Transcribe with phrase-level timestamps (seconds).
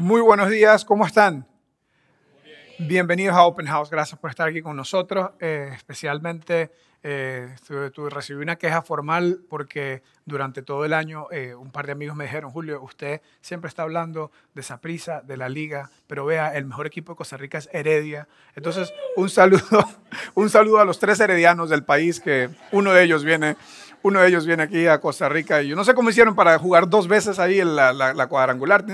[0.00, 1.46] Muy buenos días, ¿cómo están?
[2.78, 5.32] Bienvenidos a Open House, gracias por estar aquí con nosotros.
[5.40, 7.54] Eh, especialmente eh,
[8.08, 12.24] recibí una queja formal porque durante todo el año eh, un par de amigos me
[12.24, 16.64] dijeron, Julio, usted siempre está hablando de esa prisa, de la liga, pero vea, el
[16.64, 18.26] mejor equipo de Costa Rica es Heredia.
[18.54, 19.86] Entonces, un saludo,
[20.34, 23.56] un saludo a los tres heredianos del país, que uno de ellos viene
[24.02, 26.58] uno de ellos viene aquí a Costa Rica y yo no sé cómo hicieron para
[26.58, 28.84] jugar dos veces ahí en la, cuadrangular.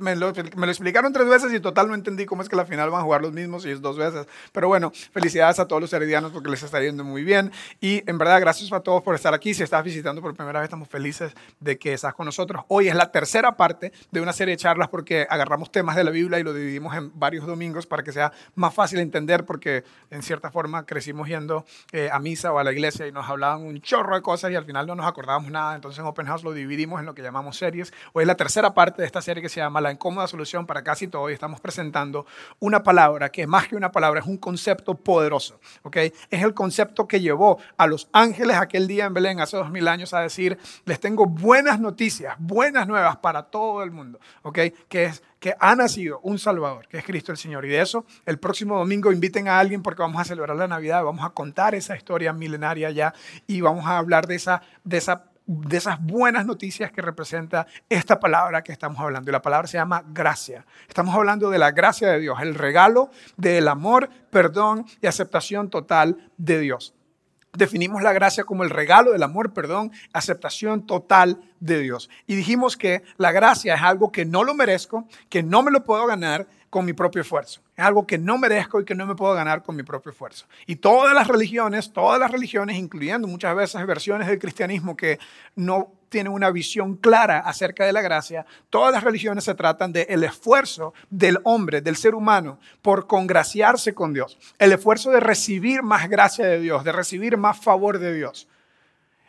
[0.00, 3.00] Me lo, explicaron tres veces y total no entendí cómo es que la final van
[3.00, 4.26] a jugar los mismos y es dos veces.
[4.52, 7.52] Pero bueno, felicidades a todos los heredianos porque les está yendo muy bien.
[7.80, 9.54] Y en verdad, gracias a todos por estar aquí.
[9.54, 12.64] Si estás visitando por primera vez, estamos felices de que estás con nosotros.
[12.68, 16.10] Hoy es la tercera parte de una serie de charlas porque agarramos temas de la
[16.10, 20.22] Biblia y lo dividimos en varios domingos para que sea más fácil entender porque en
[20.22, 23.80] cierta forma crecimos yendo eh, a misa o a la iglesia y nos hablaban un
[23.80, 27.00] chorro de cosas al final no nos acordábamos nada, entonces en Open House lo dividimos
[27.00, 27.92] en lo que llamamos series.
[28.12, 30.82] Hoy es la tercera parte de esta serie que se llama La incómoda solución para
[30.82, 32.26] casi todo y estamos presentando
[32.58, 35.60] una palabra que más que una palabra es un concepto poderoso.
[35.92, 39.88] Es el concepto que llevó a los ángeles aquel día en Belén hace dos mil
[39.88, 44.18] años a decir, les tengo buenas noticias, buenas nuevas para todo el mundo.
[44.52, 47.64] Que es que ha nacido un Salvador, que es Cristo el Señor.
[47.64, 51.04] Y de eso, el próximo domingo inviten a alguien porque vamos a celebrar la Navidad,
[51.04, 53.14] vamos a contar esa historia milenaria ya
[53.46, 58.18] y vamos a hablar de, esa, de, esa, de esas buenas noticias que representa esta
[58.18, 59.30] palabra que estamos hablando.
[59.30, 60.64] Y la palabra se llama gracia.
[60.88, 66.30] Estamos hablando de la gracia de Dios, el regalo del amor, perdón y aceptación total
[66.38, 66.95] de Dios
[67.56, 72.10] definimos la gracia como el regalo del amor, perdón, aceptación total de Dios.
[72.26, 75.84] Y dijimos que la gracia es algo que no lo merezco, que no me lo
[75.84, 77.62] puedo ganar con mi propio esfuerzo.
[77.76, 80.46] Es algo que no merezco y que no me puedo ganar con mi propio esfuerzo.
[80.66, 85.18] Y todas las religiones, todas las religiones, incluyendo muchas veces versiones del cristianismo que
[85.54, 90.06] no tienen una visión clara acerca de la gracia, todas las religiones se tratan del
[90.08, 94.38] el esfuerzo del hombre, del ser humano, por congraciarse con Dios.
[94.58, 98.48] El esfuerzo de recibir más gracia de Dios, de recibir más favor de Dios.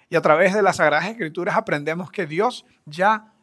[0.09, 3.33] Y a través de las Sagradas Escrituras aprendemos que Dios ya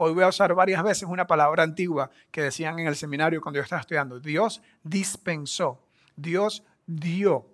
[0.00, 3.58] Hoy voy a usar varias veces una palabra antigua que decían en el seminario cuando
[3.58, 4.20] yo estaba estudiando.
[4.20, 5.82] Dios dispensó,
[6.14, 7.44] Dios dio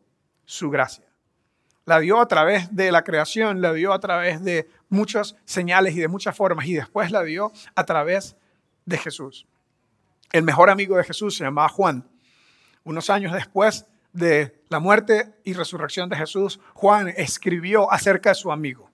[0.44, 1.06] su gracia.
[1.86, 6.00] La dio a través de la creación, la dio a través de muchas señales y
[6.00, 8.36] de muchas formas y después la dio a través
[8.86, 9.46] de Jesús.
[10.32, 12.08] El mejor amigo de Jesús se llamaba Juan.
[12.84, 18.50] Unos años después de la muerte y resurrección de Jesús, Juan escribió acerca de su
[18.50, 18.90] amigo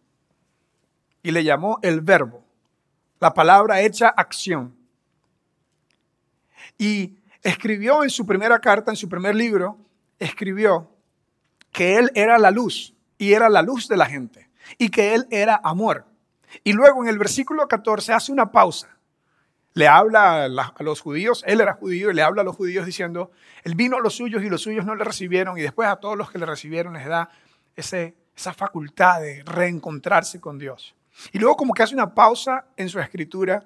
[1.22, 2.44] y le llamó el verbo
[3.20, 4.74] la palabra hecha acción.
[6.78, 9.78] Y escribió en su primera carta, en su primer libro,
[10.18, 10.90] escribió
[11.72, 15.26] que él era la luz y era la luz de la gente y que él
[15.31, 16.06] era amor.
[16.64, 18.97] Y luego en el versículo 14 hace una pausa.
[19.75, 23.31] Le habla a los judíos, él era judío y le habla a los judíos diciendo,
[23.62, 26.16] él vino a los suyos y los suyos no le recibieron y después a todos
[26.19, 27.31] los que le recibieron les da
[27.76, 30.97] ese, esa facultad de reencontrarse con Dios.
[31.32, 33.64] Y luego como que hace una pausa en su escritura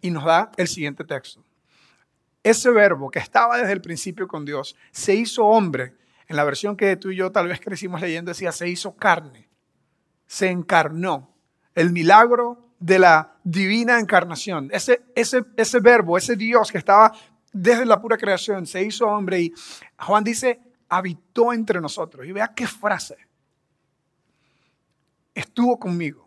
[0.00, 1.42] y nos da el siguiente texto.
[2.42, 5.94] Ese verbo que estaba desde el principio con Dios se hizo hombre.
[6.28, 9.48] En la versión que tú y yo tal vez crecimos leyendo decía se hizo carne,
[10.26, 11.30] se encarnó.
[11.74, 14.70] El milagro de la divina encarnación.
[14.72, 15.00] Ese,
[15.80, 17.12] verbo, ese Dios que estaba
[17.52, 19.52] desde la pura creación, se hizo hombre y
[19.98, 22.26] Juan dice, habitó entre nosotros.
[22.26, 23.16] Y vea qué frase.
[25.34, 26.24] Estuvo conmigo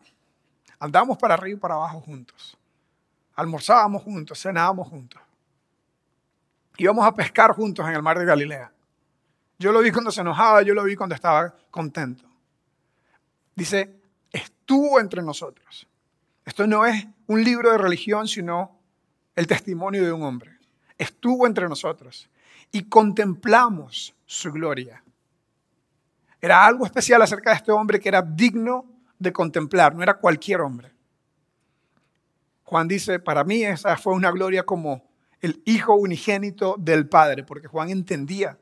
[0.80, 2.58] Andábamos para arriba y para abajo juntos.
[3.36, 5.22] Almorzábamos juntos, cenábamos juntos.
[6.78, 8.72] Íbamos a pescar juntos en el mar de Galilea.
[9.60, 12.26] Yo lo vi cuando se enojaba, yo lo vi cuando estaba contento.
[13.56, 14.02] Dice,
[14.32, 15.88] estuvo entre nosotros.
[16.46, 18.80] Esto no es un libro de religión, sino
[19.36, 20.58] el testimonio de un hombre.
[20.98, 22.30] Estuvo entre nosotros
[22.72, 25.04] y contemplamos su gloria.
[26.40, 28.86] Era algo especial acerca de este hombre que era digno
[29.18, 30.92] de contemplar, no era cualquier hombre.
[32.64, 35.10] Juan dice, para mí esa fue una gloria como
[35.42, 38.60] el hijo unigénito del Padre, porque Juan entendía,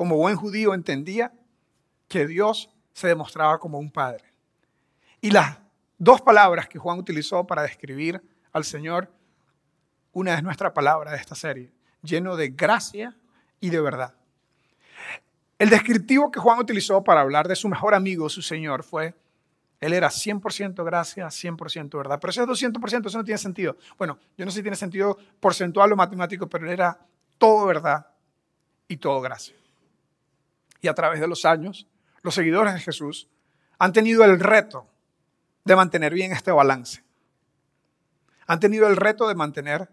[0.00, 1.30] como buen judío entendía,
[2.08, 4.24] que Dios se demostraba como un Padre.
[5.20, 5.58] Y las
[5.98, 8.18] dos palabras que Juan utilizó para describir
[8.50, 9.12] al Señor,
[10.12, 11.70] una es nuestra palabra de esta serie,
[12.00, 13.14] lleno de gracia
[13.60, 14.14] y de verdad.
[15.58, 19.14] El descriptivo que Juan utilizó para hablar de su mejor amigo, su Señor, fue
[19.80, 22.18] él era 100% gracia, 100% verdad.
[22.18, 23.76] Pero ese 200% eso no tiene sentido.
[23.98, 26.98] Bueno, yo no sé si tiene sentido porcentual o matemático, pero él era
[27.36, 28.06] todo verdad
[28.88, 29.60] y todo gracia.
[30.80, 31.86] Y a través de los años,
[32.22, 33.28] los seguidores de Jesús
[33.78, 34.86] han tenido el reto
[35.64, 37.02] de mantener bien este balance.
[38.46, 39.88] Han tenido el reto de mantener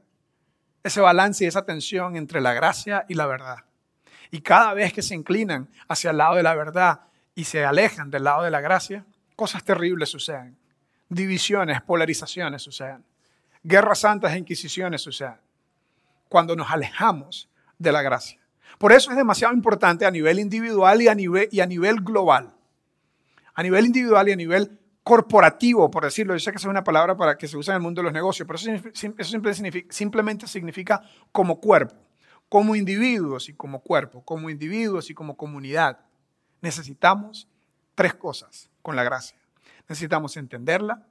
[0.84, 3.58] ese balance y esa tensión entre la gracia y la verdad.
[4.32, 7.02] Y cada vez que se inclinan hacia el lado de la verdad
[7.36, 9.06] y se alejan del lado de la gracia,
[9.36, 10.58] cosas terribles suceden.
[11.10, 13.06] Divisiones, polarizaciones suceden.
[13.64, 15.40] Guerras santas e inquisiciones suceden.
[16.28, 18.40] Cuando nos alejamos de la gracia.
[18.78, 22.54] Por eso es demasiado importante a nivel individual y a nivel, y a nivel global.
[23.54, 26.36] A nivel individual y a nivel corporativo, por decirlo.
[26.36, 28.04] Yo sé que esa es una palabra para que se usa en el mundo de
[28.04, 29.10] los negocios, pero eso,
[29.90, 31.02] simplemente significa
[31.32, 31.96] como cuerpo,
[32.50, 36.00] como individuos y como cuerpo, como individuos y como comunidad.
[36.62, 37.48] Necesitamos
[37.96, 39.38] tres cosas con la gracia.
[39.88, 41.08] Necesitamos entenderla,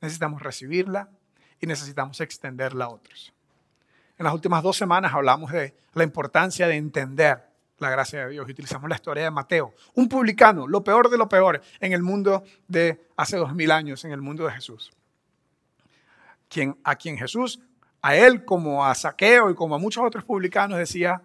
[0.00, 1.10] necesitamos recibirla
[1.60, 3.34] y necesitamos extenderla a otros.
[4.20, 7.42] En las últimas dos semanas hablamos de la importancia de entender
[7.78, 8.46] la gracia de Dios.
[8.46, 12.44] Utilizamos la historia de Mateo, un publicano, lo peor de lo peor en el mundo
[12.68, 14.92] de hace dos mil años, en el mundo de Jesús.
[16.84, 17.60] A quien Jesús,
[18.02, 21.22] a él como a Saqueo y como a muchos otros publicanos decía,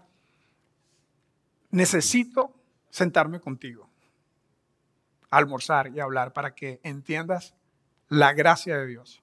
[1.71, 2.53] necesito
[2.89, 3.89] sentarme contigo,
[5.29, 7.55] almorzar y hablar para que entiendas
[8.07, 9.21] la gracia de Dios.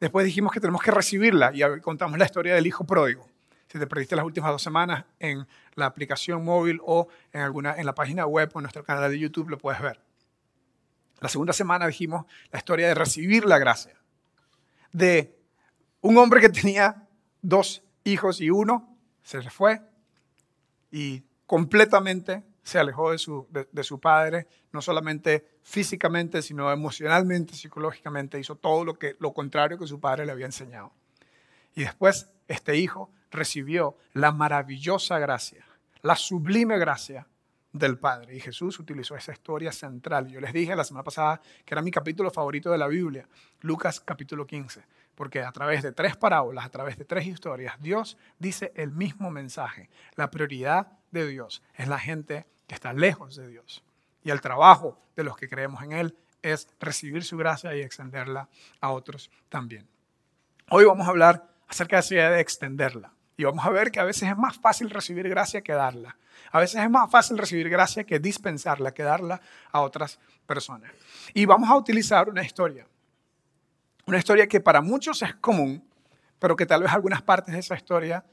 [0.00, 3.28] Después dijimos que tenemos que recibirla y contamos la historia del hijo pródigo.
[3.68, 7.86] Si te perdiste las últimas dos semanas en la aplicación móvil o en, alguna, en
[7.86, 10.00] la página web o en nuestro canal de YouTube lo puedes ver.
[11.20, 13.94] La segunda semana dijimos la historia de recibir la gracia.
[14.92, 15.36] De
[16.02, 17.08] un hombre que tenía
[17.40, 19.80] dos hijos y uno se le fue
[20.90, 28.38] y completamente se alejó de su, de, su, padre, no solamente físicamente, sino emocionalmente, psicológicamente,
[28.38, 30.92] hizo todo lo, que, lo contrario que su padre le había enseñado.
[31.74, 35.66] Y después este hijo recibió la maravillosa gracia,
[36.02, 37.26] la sublime gracia
[37.72, 38.36] del Padre.
[38.36, 40.28] Y Jesús utilizó esa historia central.
[40.28, 43.26] Yo les dije la semana pasada que era mi capítulo favorito de la Biblia,
[43.62, 44.84] Lucas capítulo 15,
[45.14, 49.30] porque a través de tres parábolas, a través de tres historias, Dios dice el mismo
[49.30, 49.90] mensaje.
[50.14, 53.82] La prioridad de Dios es la gente que está lejos de Dios.
[54.24, 58.48] Y el trabajo de los que creemos en Él es recibir su gracia y extenderla
[58.80, 59.86] a otros también.
[60.70, 63.12] Hoy vamos a hablar acerca de esa idea de extenderla.
[63.36, 66.16] Y vamos a ver que a veces es más fácil recibir gracia que darla.
[66.52, 69.40] A veces es más fácil recibir gracia que dispensarla, que darla
[69.72, 70.90] a otras personas.
[71.34, 72.86] Y vamos a utilizar una historia.
[74.06, 75.82] Una historia que para muchos es común,
[76.38, 78.24] pero que tal vez algunas partes de esa historia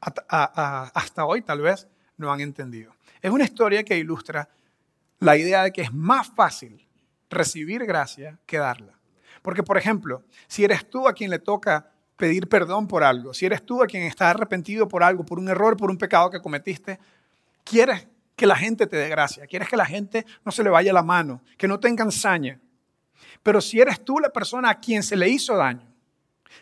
[0.00, 2.94] hasta hoy tal vez no han entendido.
[3.22, 4.48] Es una historia que ilustra
[5.20, 6.86] la idea de que es más fácil
[7.28, 8.98] recibir gracia que darla.
[9.42, 13.46] Porque, por ejemplo, si eres tú a quien le toca pedir perdón por algo, si
[13.46, 16.40] eres tú a quien está arrepentido por algo, por un error, por un pecado que
[16.40, 16.98] cometiste,
[17.64, 18.06] quieres
[18.36, 21.02] que la gente te dé gracia, quieres que la gente no se le vaya la
[21.02, 22.58] mano, que no tenga ensaña.
[23.42, 25.86] Pero si eres tú la persona a quien se le hizo daño,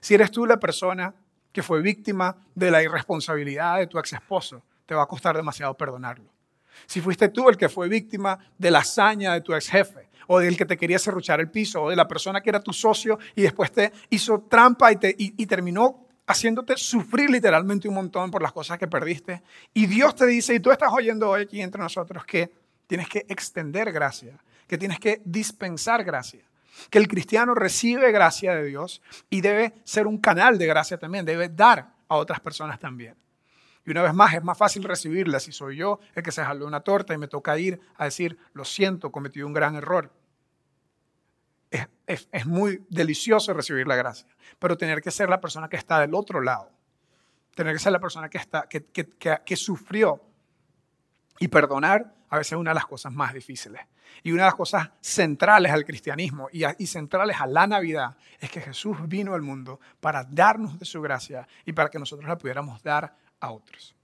[0.00, 1.14] si eres tú la persona
[1.52, 5.76] que fue víctima de la irresponsabilidad de tu ex esposo, te va a costar demasiado
[5.76, 6.37] perdonarlo.
[6.86, 10.38] Si fuiste tú el que fue víctima de la hazaña de tu ex jefe, o
[10.38, 13.18] del que te quería serruchar el piso, o de la persona que era tu socio
[13.34, 18.52] y después te hizo trampa y, y terminó haciéndote sufrir literalmente un montón por las
[18.52, 19.42] cosas que perdiste.
[19.72, 22.50] Y Dios te dice, y tú estás oyendo hoy aquí entre nosotros, que
[22.86, 26.44] tienes que extender gracia, que tienes que dispensar gracia,
[26.90, 31.24] que el cristiano recibe gracia de Dios y debe ser un canal de gracia también,
[31.24, 33.14] debe dar a otras personas también.
[33.88, 36.66] Y una vez más, es más fácil recibirla si soy yo el que se jaló
[36.66, 40.12] una torta y me toca ir a decir, lo siento, cometí un gran error.
[42.06, 44.28] Es, muy delicioso recibir la gracia,
[44.58, 46.70] pero tener que ser la persona que está del otro lado,
[47.54, 50.22] tener que ser la persona que, está, que, que, sufrió
[51.38, 53.80] y perdonar a veces es una de las cosas más difíciles.
[54.22, 58.60] Y una de las cosas centrales al cristianismo y, centrales a la Navidad es que
[58.60, 62.82] Jesús vino al mundo para darnos de su gracia y para que nosotros la pudiéramos
[62.82, 63.94] dar a otros.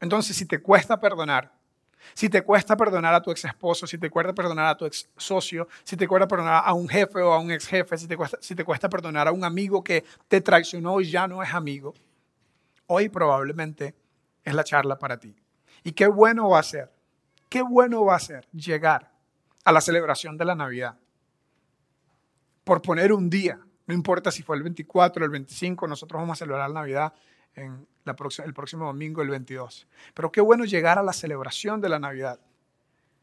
[0.00, 1.52] Entonces, si te cuesta perdonar,
[2.12, 5.08] si te cuesta perdonar a tu ex esposo, si te cuesta perdonar a tu ex
[5.16, 8.16] socio, si te cuesta perdonar a un jefe o a un ex jefe, si te
[8.16, 11.54] cuesta, si te cuesta perdonar a un amigo que te traicionó y ya no es
[11.54, 11.94] amigo,
[12.86, 13.94] hoy probablemente
[14.44, 15.34] es la charla para ti.
[15.82, 16.92] Y qué bueno va a ser,
[17.48, 19.10] qué bueno va a ser llegar
[19.64, 20.96] a la celebración de la Navidad.
[22.64, 26.36] Por poner un día, no importa si fue el 24 o el 25, nosotros vamos
[26.36, 27.12] a celebrar la Navidad
[27.54, 29.86] en el próximo domingo, el 22.
[30.12, 32.38] Pero qué bueno llegar a la celebración de la Navidad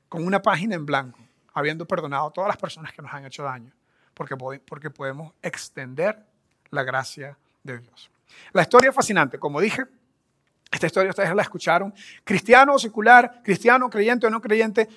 [0.10, 1.20] con una página en blanco,
[1.54, 3.72] habiendo perdonado a todas las personas que nos han hecho daño,
[4.14, 6.26] porque, porque podemos extender
[6.70, 8.10] la gracia de Dios.
[8.54, 9.86] La historia es fascinante, como dije,
[10.72, 11.94] esta historia ustedes la escucharon.
[12.24, 14.88] Cristiano o secular, cristiano, creyente o no creyente,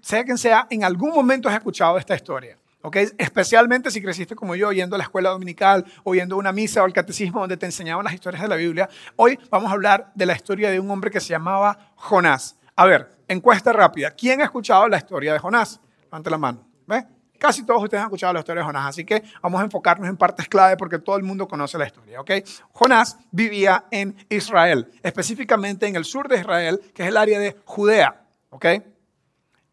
[0.00, 2.56] sea quien sea, en algún momento has escuchado esta historia.
[2.82, 3.08] ¿Okay?
[3.18, 6.82] Especialmente si creciste como yo, yendo a la escuela dominical, o yendo a una misa
[6.82, 8.88] o al catecismo donde te enseñaban las historias de la Biblia.
[9.16, 12.56] Hoy vamos a hablar de la historia de un hombre que se llamaba Jonás.
[12.76, 14.10] A ver, encuesta rápida.
[14.12, 15.80] ¿Quién ha escuchado la historia de Jonás?
[16.02, 16.66] Levante la mano.
[16.86, 17.04] ¿Ve?
[17.38, 20.16] Casi todos ustedes han escuchado la historia de Jonás, así que vamos a enfocarnos en
[20.18, 22.32] partes clave porque todo el mundo conoce la historia, ¿ok?
[22.72, 27.56] Jonás vivía en Israel, específicamente en el sur de Israel, que es el área de
[27.64, 28.66] Judea, ¿ok?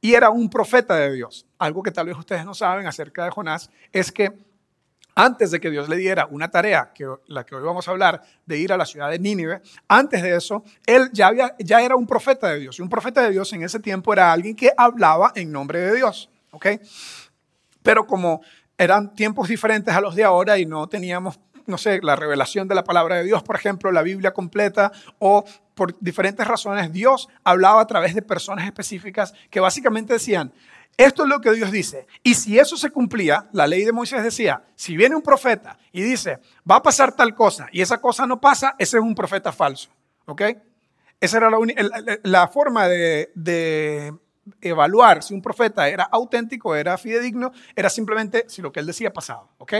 [0.08, 1.46] Y era un profeta de Dios.
[1.58, 4.32] Algo que tal vez ustedes no saben acerca de Jonás es que
[5.16, 8.24] antes de que Dios le diera una tarea, que la que hoy vamos a hablar,
[8.46, 12.08] de ir a la ciudad de Nínive, antes de eso, él ya, ya era un
[12.08, 12.80] profeta de Dios.
[12.80, 15.98] Y un profeta de Dios en ese tiempo era alguien que hablaba en nombre de
[15.98, 16.30] Dios.
[17.84, 18.40] Pero como
[18.78, 21.38] eran tiempos diferentes a los de ahora y no teníamos,
[21.68, 25.46] no sé, la revelación de la palabra de Dios, por ejemplo, la Biblia completa, o
[25.76, 30.52] por diferentes razones, Dios hablaba a través de personas específicas que básicamente decían,
[30.98, 32.08] esto es lo que Dios dice.
[32.24, 36.02] Y si eso se cumplía, la ley de Moisés decía, si viene un profeta y
[36.02, 39.52] dice, va a pasar tal cosa y esa cosa no pasa, ese es un profeta
[39.52, 39.90] falso.
[40.26, 40.42] ¿Ok?
[41.20, 41.58] Esa era la,
[42.24, 44.14] la forma de, de
[44.62, 49.12] evaluar si un profeta era auténtico, era fidedigno, era simplemente si lo que él decía
[49.14, 49.74] pasaba, ¿ok?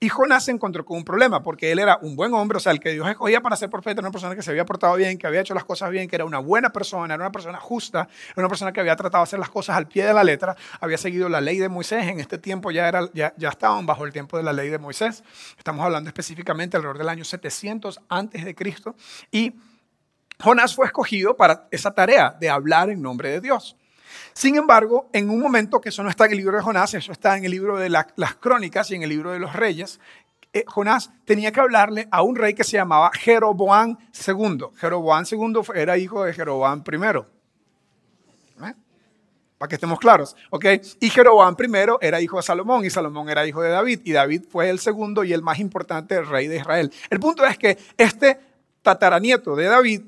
[0.00, 2.72] Y Jonás se encontró con un problema porque él era un buen hombre, o sea,
[2.72, 5.18] el que Dios escogía para ser profeta era una persona que se había portado bien,
[5.18, 8.08] que había hecho las cosas bien, que era una buena persona, era una persona justa,
[8.30, 10.56] era una persona que había tratado de hacer las cosas al pie de la letra,
[10.80, 14.04] había seguido la ley de Moisés, en este tiempo ya, era, ya, ya estaban bajo
[14.04, 15.22] el tiempo de la ley de Moisés,
[15.56, 18.96] estamos hablando específicamente alrededor del año 700 antes de Cristo,
[19.30, 19.54] y
[20.40, 23.76] Jonás fue escogido para esa tarea de hablar en nombre de Dios.
[24.32, 27.12] Sin embargo, en un momento que eso no está en el libro de Jonás, eso
[27.12, 30.00] está en el libro de las crónicas y en el libro de los reyes,
[30.52, 34.58] eh, Jonás tenía que hablarle a un rey que se llamaba Jeroboam II.
[34.76, 36.96] Jeroboam II era hijo de Jeroboam I.
[38.64, 38.74] ¿Eh?
[39.58, 40.64] Para que estemos claros, ¿ok?
[41.00, 44.44] Y Jeroboam I era hijo de Salomón y Salomón era hijo de David y David
[44.48, 46.92] fue el segundo y el más importante rey de Israel.
[47.10, 48.40] El punto es que este
[48.82, 50.02] tataranieto de David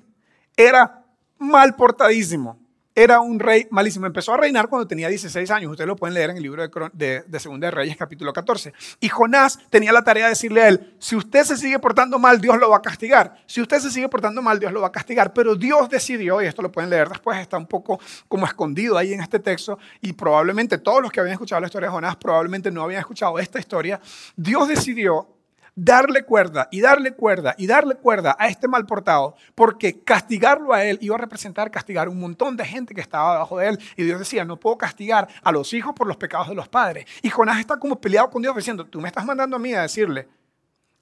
[0.57, 1.05] era
[1.39, 2.59] mal portadísimo
[2.95, 4.07] era un rey malísimo.
[4.07, 5.71] Empezó a reinar cuando tenía 16 años.
[5.71, 8.73] Ustedes lo pueden leer en el libro de, de, Segunda de Reyes, capítulo 14.
[9.01, 12.41] Y Jonás tenía la tarea de decirle a él, si usted se sigue portando mal,
[12.41, 13.37] Dios lo va a castigar.
[13.47, 15.33] Si usted se sigue portando mal, Dios lo va a castigar.
[15.33, 19.13] Pero Dios decidió, y esto lo pueden leer después, está un poco como escondido ahí
[19.13, 22.71] en este texto, y probablemente todos los que habían escuchado la historia de Jonás probablemente
[22.71, 24.01] no habían escuchado esta historia.
[24.37, 25.40] Dios decidió
[25.83, 30.85] darle cuerda y darle cuerda y darle cuerda a este mal portado, porque castigarlo a
[30.85, 33.79] él iba a representar castigar a un montón de gente que estaba debajo de él.
[33.97, 37.07] Y Dios decía, no puedo castigar a los hijos por los pecados de los padres.
[37.23, 39.83] Y Jonás está como peleado con Dios diciendo, tú me estás mandando a mí a
[39.83, 40.29] decirle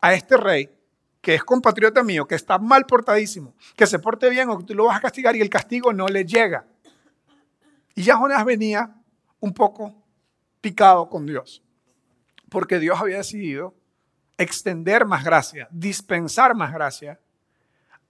[0.01, 0.71] a este rey
[1.21, 4.75] que es compatriota mío, que está mal portadísimo, que se porte bien o que tú
[4.75, 6.65] lo vas a castigar y el castigo no le llega.
[7.97, 8.95] Y ya Jonás venía
[9.41, 9.93] un poco
[10.61, 11.65] picado con Dios,
[12.49, 13.75] porque Dios había decidido
[14.39, 17.21] extender más gracia, dispensar más gracia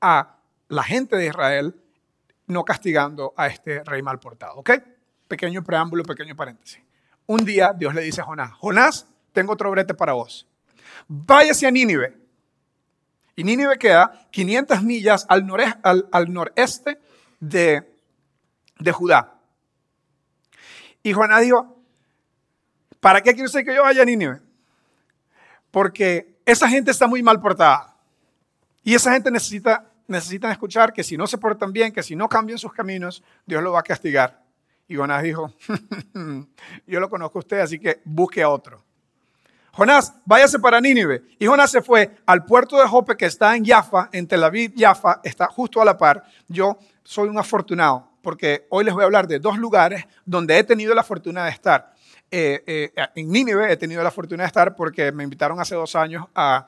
[0.00, 0.36] a
[0.68, 1.74] la gente de Israel,
[2.46, 4.56] no castigando a este rey mal portado.
[4.56, 4.70] ¿Ok?
[5.26, 6.80] Pequeño preámbulo, pequeño paréntesis.
[7.26, 10.46] Un día Dios le dice a Jonás, Jonás, tengo otro brete para vos.
[11.08, 12.16] Váyase a Nínive.
[13.36, 16.98] Y Nínive queda 500 millas al, noreste
[17.40, 17.86] de,
[18.92, 19.34] Judá.
[21.02, 21.82] Y Jonás dijo,
[23.00, 24.40] ¿para qué quiere usted que yo vaya a Nínive?
[25.70, 27.94] Porque esa gente está muy mal portada.
[28.82, 32.28] Y esa gente necesita, necesitan escuchar que si no se portan bien, que si no
[32.28, 34.42] cambian sus caminos, Dios lo va a castigar.
[34.88, 35.52] Y Jonás dijo,
[36.86, 38.82] yo lo conozco a usted, así que busque a otro.
[39.72, 41.22] Jonás, váyase para Nínive.
[41.38, 44.72] Y Jonás se fue al puerto de Jope que está en Jaffa, en Tel Aviv,
[44.76, 46.24] Jaffa, está justo a la par.
[46.48, 50.64] Yo soy un afortunado porque hoy les voy a hablar de dos lugares donde he
[50.64, 51.94] tenido la fortuna de estar.
[52.30, 55.96] Eh, eh, en Nínive he tenido la fortuna de estar porque me invitaron hace dos
[55.96, 56.66] años a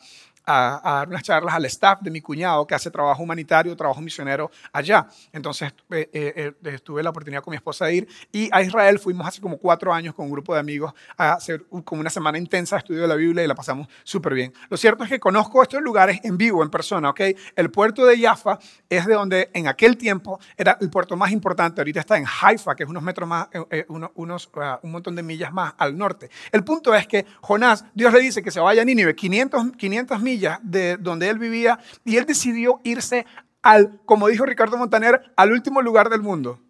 [0.51, 4.51] a, dar unas charlas al staff de mi cuñado que hace trabajo humanitario, trabajo misionero
[4.73, 5.07] allá.
[5.33, 8.99] Entonces eh, eh, eh, tuve la oportunidad con mi esposa de ir y a Israel
[8.99, 12.39] fuimos hace como cuatro años con un grupo de amigos a hacer como una semana
[12.39, 14.53] intensa de estudio de la Biblia y la pasamos súper bien.
[14.69, 17.21] Lo cierto es que conozco estos lugares en vivo, en persona, ¿ok?
[17.57, 21.81] El puerto de Jaffa es de donde en aquel tiempo era el puerto más importante.
[21.81, 23.49] Ahorita está en Haifa, que es unos metros más,
[23.89, 26.31] unos, uh, un montón de millas más al norte.
[26.53, 30.21] El punto es que Jonás, Dios le dice que se vaya a Nínive, 500, 500
[30.21, 33.27] millas de donde él vivía y él decidió irse
[33.63, 36.61] al, como dijo Ricardo Montaner, al último lugar del mundo,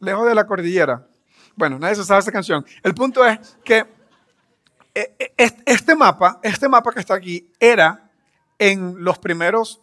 [0.00, 1.06] lejos de la cordillera.
[1.56, 2.64] Bueno, nadie se sabe esa canción.
[2.82, 3.86] El punto es que
[4.94, 8.10] eh, eh, este mapa, este mapa que está aquí, era
[8.58, 9.80] en los primeros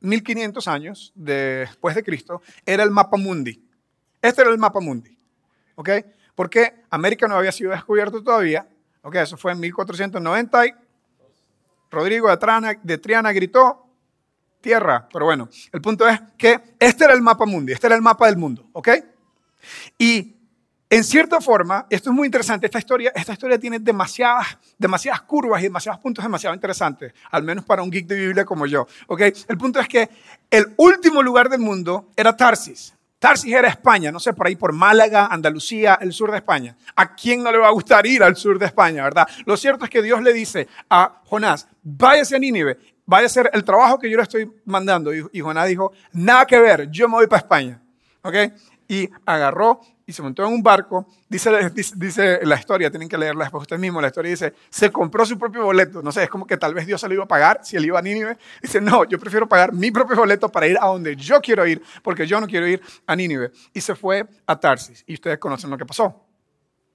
[0.00, 3.62] 1500 ah, años después de Cristo, era el mapa mundi.
[4.20, 5.16] Este era el mapa mundi.
[5.74, 5.90] ¿Ok?
[6.38, 8.64] porque América no había sido descubierto todavía.
[9.02, 10.74] Ok, eso fue en 1490 y
[11.90, 13.86] Rodrigo de Triana, gritó,
[14.60, 15.08] tierra.
[15.12, 18.26] Pero bueno, el punto es que este era el mapa mundi, este era el mapa
[18.26, 18.88] del mundo, ¿ok?
[19.98, 20.36] Y
[20.90, 25.60] en cierta forma, esto es muy interesante, esta historia, esta historia tiene demasiadas, demasiadas curvas
[25.60, 28.86] y demasiados puntos demasiado interesantes, al menos para un geek de Biblia como yo.
[29.06, 29.32] ¿okay?
[29.48, 30.08] El punto es que
[30.50, 32.94] el último lugar del mundo era Tarsis.
[33.18, 36.76] Tarsis era España, no sé, por ahí por Málaga, Andalucía, el sur de España.
[36.94, 39.26] ¿A quién no le va a gustar ir al sur de España, verdad?
[39.44, 43.50] Lo cierto es que Dios le dice a Jonás, váyase a Nínive, vaya a hacer
[43.52, 45.12] el trabajo que yo le estoy mandando.
[45.12, 47.82] Y, Jonás dijo, nada que ver, yo me voy para España.
[48.22, 48.34] ¿Ok?
[48.88, 51.06] Y agarró y se montó en un barco.
[51.28, 51.50] Dice,
[51.96, 54.00] dice, la historia, tienen que leerla después ustedes mismos.
[54.00, 56.02] La historia dice, se compró su propio boleto.
[56.02, 57.84] No sé, es como que tal vez Dios se lo iba a pagar si él
[57.84, 58.38] iba a Nínive.
[58.62, 61.82] Dice, no, yo prefiero pagar mi propio boleto para ir a donde yo quiero ir,
[62.02, 63.52] porque yo no quiero ir a Nínive.
[63.74, 65.04] Y se fue a Tarsis.
[65.06, 66.24] Y ustedes conocen lo que pasó.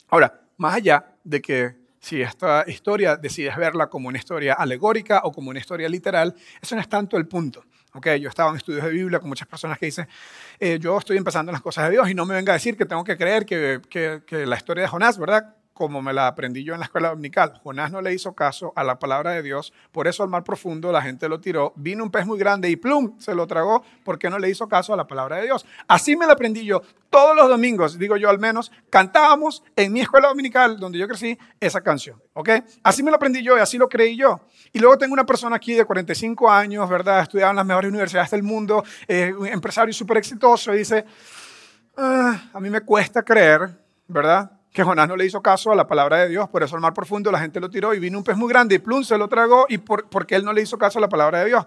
[0.09, 5.31] Ahora, más allá de que si esta historia decides verla como una historia alegórica o
[5.31, 7.63] como una historia literal, eso no es tanto el punto.
[7.95, 10.07] Okay, yo estaba en estudios de Biblia con muchas personas que dicen,
[10.59, 12.75] eh, yo estoy empezando en las cosas de Dios y no me venga a decir
[12.75, 15.55] que tengo que creer que, que, que la historia de Jonás, ¿verdad?
[15.73, 17.59] Como me la aprendí yo en la escuela dominical.
[17.63, 20.91] Jonás no le hizo caso a la palabra de Dios, por eso al mar profundo
[20.91, 24.29] la gente lo tiró, vino un pez muy grande y plum, se lo tragó porque
[24.29, 25.65] no le hizo caso a la palabra de Dios.
[25.87, 30.01] Así me la aprendí yo todos los domingos, digo yo al menos, cantábamos en mi
[30.01, 32.49] escuela dominical donde yo crecí esa canción, ¿ok?
[32.81, 34.41] Así me lo aprendí yo y así lo creí yo.
[34.71, 37.21] Y luego tengo una persona aquí de 45 años, ¿verdad?
[37.21, 41.05] Estudiaba en las mejores universidades del mundo, eh, un empresario súper exitoso y dice,
[41.97, 43.69] ah, a mí me cuesta creer,
[44.07, 44.51] ¿verdad?
[44.73, 46.93] Que Jonás no le hizo caso a la palabra de Dios, por eso al mar
[46.93, 49.29] profundo la gente lo tiró y vino un pez muy grande y plum se lo
[49.29, 51.65] tragó y por, porque él no le hizo caso a la palabra de Dios.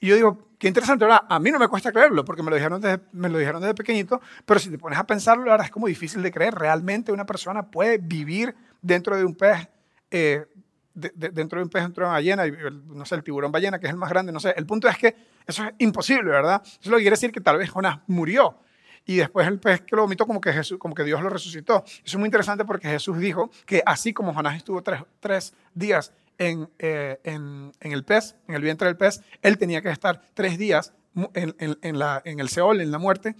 [0.00, 1.22] Y yo digo, qué interesante, ¿verdad?
[1.28, 3.74] A mí no me cuesta creerlo porque me lo dijeron desde, me lo dijeron desde
[3.74, 6.54] pequeñito, pero si te pones a pensarlo, la verdad es como difícil de creer.
[6.54, 9.68] Realmente una persona puede vivir dentro de un pez,
[10.10, 10.46] eh,
[10.94, 13.92] dentro de un pez, dentro de una ballena, no sé, el tiburón ballena, que es
[13.92, 14.54] el más grande, no sé.
[14.56, 15.14] El punto es que
[15.46, 16.62] eso es imposible, ¿verdad?
[16.64, 18.58] Eso lo quiere decir que tal vez Jonás murió
[19.06, 21.84] y después el pez que lo vomitó como que, Jesús, como que Dios lo resucitó.
[21.86, 26.68] Eso es muy interesante porque Jesús dijo que así como Jonás estuvo tres, días en,
[26.78, 30.58] eh, en, en, el pez, en el vientre del pez, él tenía que estar tres
[30.58, 30.92] días
[31.34, 33.36] en, en, la, el Seol, en la muerte,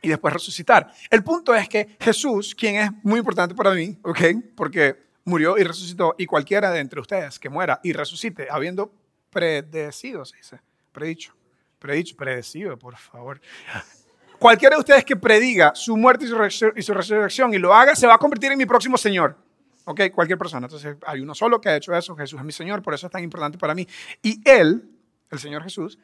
[0.00, 0.92] y después resucitar.
[1.10, 4.20] El punto es que Jesús, quien es muy importante para mí, ¿ok?
[4.54, 8.92] Porque murió y resucitó, y cualquiera de entre ustedes que muera y resucite, habiendo
[9.30, 10.60] predecido, se dice,
[10.92, 11.34] predicho,
[11.78, 13.40] predicho, predecido, por favor,
[14.38, 16.28] Cualquiera de ustedes que prediga su muerte y
[16.82, 19.36] su, resurrección y lo haga, se va a convertir en mi próximo Señor.
[19.84, 20.00] ¿Ok?
[20.14, 20.66] Cualquier persona.
[20.66, 22.14] Entonces, hay uno solo que ha hecho eso.
[22.16, 23.86] Jesús es mi Señor, por eso es tan importante para mí.
[24.22, 24.90] Y él,
[25.30, 25.98] el Señor Jesús,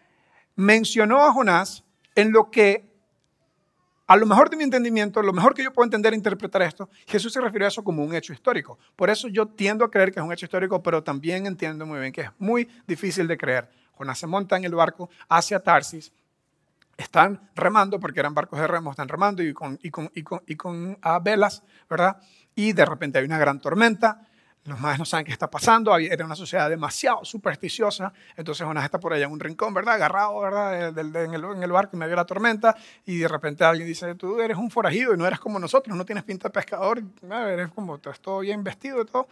[0.55, 2.89] mencionó a Jonás en lo que,
[4.07, 6.89] a lo mejor de mi entendimiento, lo mejor que yo puedo entender e interpretar esto,
[7.07, 8.79] Jesús se refirió a eso como un hecho histórico.
[8.95, 11.99] Por eso yo tiendo a creer que es un hecho histórico, pero también entiendo muy
[11.99, 13.69] bien que es muy difícil de creer.
[13.95, 16.13] Jonás se monta en el barco hacia Tarsis
[16.97, 20.43] están remando, porque eran barcos de remo, están remando y con, y con, y con,
[20.47, 22.17] y con ah, velas, ¿verdad?
[22.55, 24.27] Y de repente hay una gran tormenta,
[24.65, 29.01] los más no saben qué está pasando, era una sociedad demasiado supersticiosa, entonces Jonás está
[29.01, 29.95] por allá en un rincón, ¿verdad?
[29.95, 30.89] Agarrado, ¿verdad?
[30.89, 34.15] en, el, en, el, barco en medio de la tormenta, y de repente alguien dice,
[34.15, 37.71] tú eres un forajido y no eres como nosotros, no tienes pinta de pescador, eres
[37.71, 39.27] como, estás todo bien vestido y todo,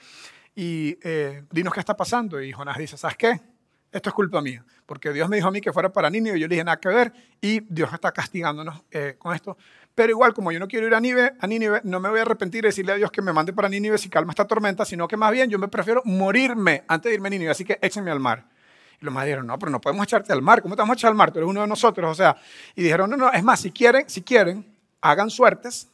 [0.57, 3.40] y eh, dinos qué está pasando, y Jonás dice, ¿sabes qué?
[3.92, 6.40] Esto es culpa mía, porque Dios me dijo a mí que fuera para Nínive, y
[6.40, 9.57] yo le dije nada que ver, y Dios está castigándonos eh, con esto.
[9.94, 12.22] Pero igual, como yo no quiero ir a Nínive, a Nínive, no me voy a
[12.22, 15.09] arrepentir de decirle a Dios que me mande para Nínive si calma esta tormenta, sino
[15.09, 18.11] que más bien yo me prefiero morirme antes de irme a Nínive, así que échenme
[18.11, 18.44] al mar.
[19.00, 20.98] Y los más dijeron, no, pero no podemos echarte al mar, ¿cómo te vamos a
[20.98, 21.33] echar al mar?
[21.33, 22.37] Tú eres uno de nosotros, o sea.
[22.76, 24.64] Y dijeron, no, no, es más, si quieren, si quieren,
[25.00, 25.88] hagan suertes,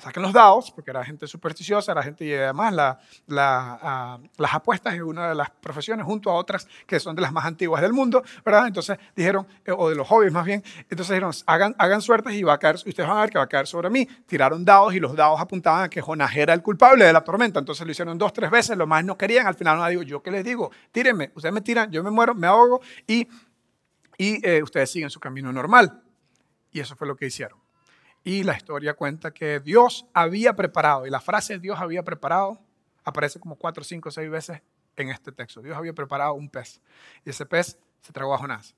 [0.00, 2.98] saquen los dados, porque era gente supersticiosa, era gente y además
[3.30, 7.32] ah, las apuestas es una de las profesiones junto a otras que son de las
[7.32, 8.66] más antiguas del mundo, ¿verdad?
[8.66, 12.42] Entonces dijeron, eh, o de los hobbies más bien, entonces dijeron, hagan, hagan suertes y
[12.42, 14.06] va a caer, ustedes van a ver que va a caer sobre mí.
[14.26, 17.58] Tiraron dados y los dados apuntaban a que Jonás era el culpable de la tormenta,
[17.58, 20.22] entonces lo hicieron dos, tres veces, lo más no querían, al final no digo, yo
[20.22, 23.28] qué les digo, tírenme, ustedes me tiran, yo me muero, me ahogo y,
[24.16, 26.02] y eh, ustedes siguen su camino normal.
[26.72, 27.59] Y eso fue lo que hicieron.
[28.22, 32.60] Y la historia cuenta que Dios había preparado, y la frase Dios había preparado
[33.04, 34.60] aparece como cuatro, cinco, seis veces
[34.96, 35.62] en este texto.
[35.62, 36.80] Dios había preparado un pez
[37.24, 38.74] y ese pez se tragó a Jonás.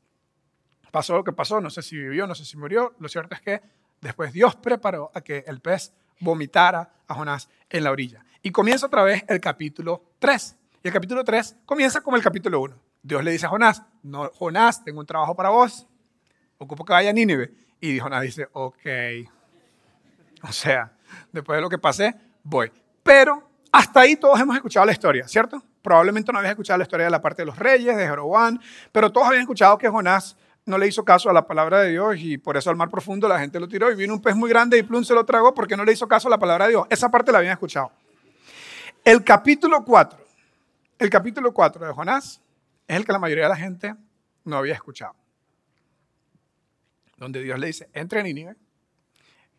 [0.90, 2.94] Pasó lo que pasó, no sé si vivió, no sé si murió.
[2.98, 3.62] Lo cierto es que
[4.00, 8.24] después Dios preparó a que el pez vomitara a Jonás en la orilla.
[8.42, 10.56] Y comienza otra vez el capítulo 3.
[10.84, 12.76] Y el capítulo 3 comienza como el capítulo 1.
[13.02, 15.86] Dios le dice a Jonás, no, Jonás, tengo un trabajo para vos,
[16.58, 17.52] ocupo que vaya a Nínive.
[17.82, 18.86] Y Jonás dice, ok.
[20.44, 20.92] O sea,
[21.32, 22.14] después de lo que pasé,
[22.44, 22.70] voy.
[23.02, 25.60] Pero hasta ahí todos hemos escuchado la historia, ¿cierto?
[25.82, 28.56] Probablemente no habías escuchado la historia de la parte de los reyes, de Jeroboam,
[28.92, 32.14] pero todos habían escuchado que Jonás no le hizo caso a la palabra de Dios
[32.18, 34.48] y por eso al mar profundo la gente lo tiró y vino un pez muy
[34.48, 36.70] grande y Plum se lo tragó porque no le hizo caso a la palabra de
[36.70, 36.86] Dios.
[36.88, 37.90] Esa parte la habían escuchado.
[39.04, 40.24] El capítulo 4,
[41.00, 42.40] el capítulo 4 de Jonás
[42.86, 43.92] es el que la mayoría de la gente
[44.44, 45.16] no había escuchado.
[47.22, 48.56] Donde Dios le dice, entre en Nínive,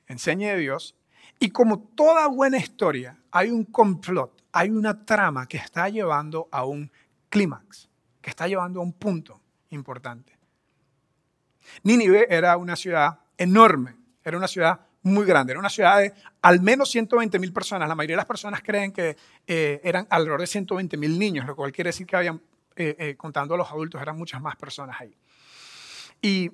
[0.08, 0.98] enseñe de Dios
[1.40, 6.66] y como toda buena historia, hay un complot, hay una trama que está llevando a
[6.66, 6.92] un
[7.30, 7.88] clímax,
[8.20, 10.38] que está llevando a un punto importante.
[11.84, 13.96] Nínive era una ciudad enorme,
[14.26, 17.88] era una ciudad muy grande, era una ciudad de al menos 120 mil personas.
[17.88, 19.16] La mayoría de las personas creen que
[19.48, 22.42] eh, eran alrededor de 120 mil niños, lo cual quiere decir que habían,
[22.76, 25.16] eh, eh, contando a los adultos, eran muchas más personas ahí.
[26.22, 26.52] Y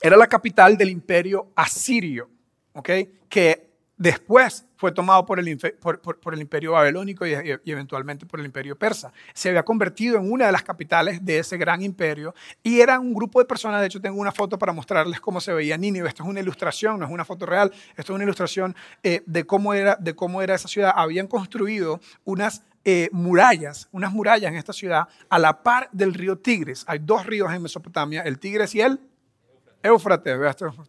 [0.00, 2.30] era la capital del imperio asirio,
[2.72, 2.90] ¿ok?
[3.28, 7.34] Que Después fue tomado por el, por, el imperio babilónico y,
[7.66, 9.12] eventualmente por el imperio persa.
[9.34, 13.12] Se había convertido en una de las capitales de ese gran imperio y era un
[13.12, 16.22] grupo de personas, de hecho tengo una foto para mostrarles cómo se veía Nínive, esto
[16.22, 19.74] es una ilustración, no es una foto real, esto es una ilustración eh, de, cómo
[19.74, 20.94] era, de cómo era esa ciudad.
[20.96, 26.38] Habían construido unas eh, murallas, unas murallas en esta ciudad a la par del río
[26.38, 26.84] Tigris.
[26.86, 28.98] Hay dos ríos en Mesopotamia, el Tigris y el
[29.82, 30.36] Éufrates,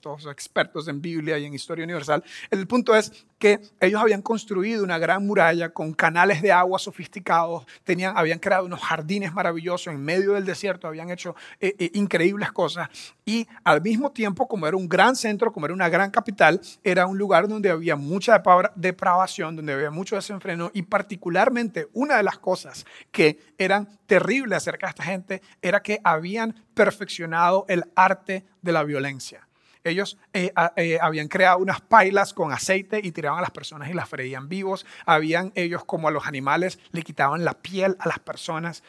[0.01, 2.23] todos expertos en Biblia y en historia universal.
[2.49, 7.65] El punto es que ellos habían construido una gran muralla con canales de agua sofisticados,
[7.84, 12.51] tenían, habían creado unos jardines maravillosos en medio del desierto, habían hecho eh, eh, increíbles
[12.51, 12.89] cosas
[13.32, 17.06] y al mismo tiempo, como era un gran centro, como era una gran capital, era
[17.06, 18.44] un lugar donde había mucha
[18.76, 24.88] depravación, donde había mucho desenfreno y particularmente una de las cosas que eran terribles acerca
[24.88, 29.48] de esta gente era que habían perfeccionado el arte de la violencia.
[29.84, 33.94] Ellos eh, eh, habían creado unas pailas con aceite y tiraban a las personas y
[33.94, 34.86] las freían vivos.
[35.06, 38.84] Habían ellos, como a los animales, le quitaban la piel a las personas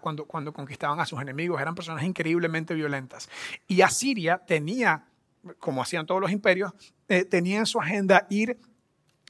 [0.00, 1.60] cuando, conquistaban a sus enemigos.
[1.60, 3.28] Eran personas increíblemente violentas.
[3.66, 5.04] Y Asiria tenía,
[5.58, 6.72] como hacían todos los imperios,
[7.08, 8.56] eh, tenía en su agenda ir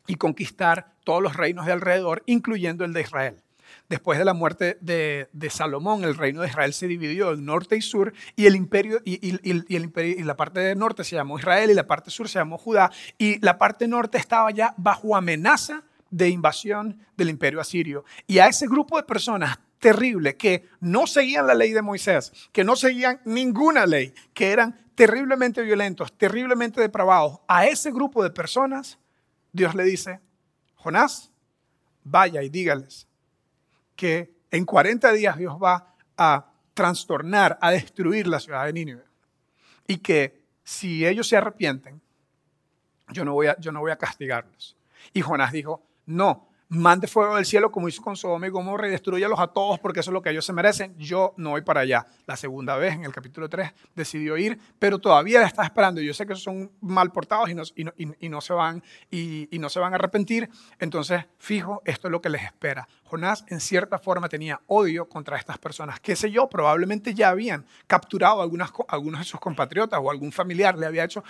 [0.07, 3.43] y conquistar todos los reinos de alrededor, incluyendo el de Israel.
[3.91, 7.83] Después de la muerte de, Salomón, el reino de Israel se dividió en norte y
[7.83, 12.09] sur, y el imperio y, la parte de norte se llamó Israel y la parte
[12.13, 17.31] sur se llamó Judá, y la parte norte estaba ya bajo amenaza de invasión del
[17.31, 18.05] imperio asirio.
[18.29, 22.63] Y a ese grupo de personas terrible que no seguían la ley de Moisés, que
[22.63, 29.01] no seguían ninguna ley, que eran terriblemente violentos, terriblemente depravados, a ese grupo de personas,
[29.53, 30.21] Dios le dice,
[30.77, 31.33] Jonás,
[32.05, 33.10] vaya y dígales
[34.01, 39.05] que en 40 días Dios va a trastornar, a destruir la ciudad de Nínive.
[39.87, 42.01] Y que si ellos se arrepienten,
[43.11, 44.75] yo no voy a, yo no voy a castigarlos.
[45.13, 48.93] Y Jonás dijo, no, mande fuego del cielo como hizo con Sodoma y Gomorra y
[48.93, 50.97] destruyalos a todos porque eso es lo que ellos se merecen.
[50.97, 52.07] Yo no voy para allá.
[52.27, 56.01] La segunda vez, en el capítulo 3, decidió ir, pero todavía está esperando.
[56.01, 57.65] Yo sé que son mal portados y no,
[58.41, 60.49] se, van, y, no se van a arrepentir.
[60.79, 62.89] Entonces, fijo, esto es lo que les espera.
[63.11, 65.99] Jonás, en cierta forma, tenía odio contra estas personas.
[65.99, 70.31] Qué sé yo, probablemente ya habían capturado a algunas, algunos de sus compatriotas o algún
[70.31, 71.25] familiar le había hecho.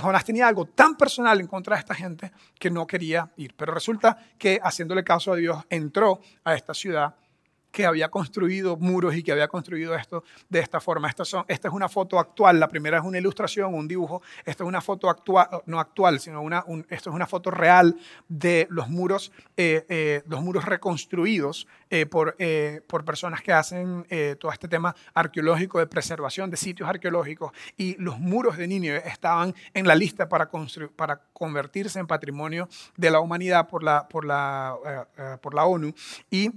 [0.00, 3.52] Jonás tenía algo tan personal en contra de esta gente que no quería ir.
[3.56, 7.16] Pero resulta que haciéndole caso a Dios, entró a esta ciudad
[7.70, 11.08] que había construido muros y que había construido esto de esta forma.
[11.08, 14.64] Esta, son, esta es una foto actual, la primera es una ilustración, un dibujo, esta
[14.64, 17.96] es una foto actual, no actual, sino una, esto es una foto real
[18.28, 22.36] de los muros, eh, eh, los muros reconstruidos eh, por,
[22.86, 24.06] por personas que hacen
[24.38, 27.52] todo este tema arqueológico de preservación de sitios arqueológicos.
[27.76, 30.50] Y los muros de Nínive estaban en la lista para,
[30.96, 35.06] para convertirse en patrimonio de la humanidad por la, por la,
[35.40, 35.94] por la ONU.
[36.30, 36.50] Y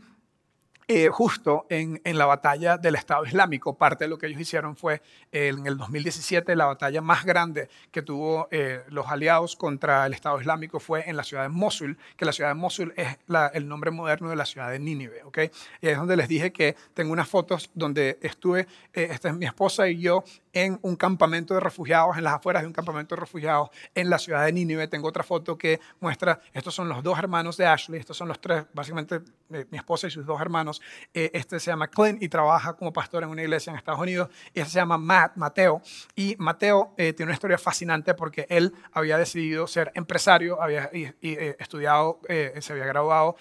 [0.93, 3.77] eh, justo en, la batalla del Estado Islámico.
[3.77, 5.01] Parte de lo que ellos hicieron fue
[5.31, 10.41] en el 2017 la batalla más grande que tuvo eh, los aliados contra el Estado
[10.41, 13.07] Islámico fue en la ciudad de Mosul, que la ciudad de Mosul es
[13.53, 15.23] el nombre moderno de la ciudad de Nínive.
[15.23, 15.49] ¿okay?
[15.79, 19.45] Y es donde les dije que tengo unas fotos donde estuve, eh, esta es mi
[19.45, 23.21] esposa y yo, en un campamento de refugiados, en las afueras de un campamento de
[23.21, 24.89] refugiados en la ciudad de Nínive.
[24.89, 28.41] Tengo otra foto que muestra, estos son los dos hermanos de Ashley, estos son los
[28.41, 30.80] tres, básicamente mi esposa y sus dos hermanos
[31.13, 34.29] Eh, este se llama Clint y trabaja como pastor en una iglesia en Estados Unidos.
[34.53, 35.81] Y este se llama Matt, Mateo.
[36.15, 42.19] Y Mateo eh, tiene una historia fascinante porque él había decidido ser empresario, había estudiado,
[42.27, 43.35] se había graduado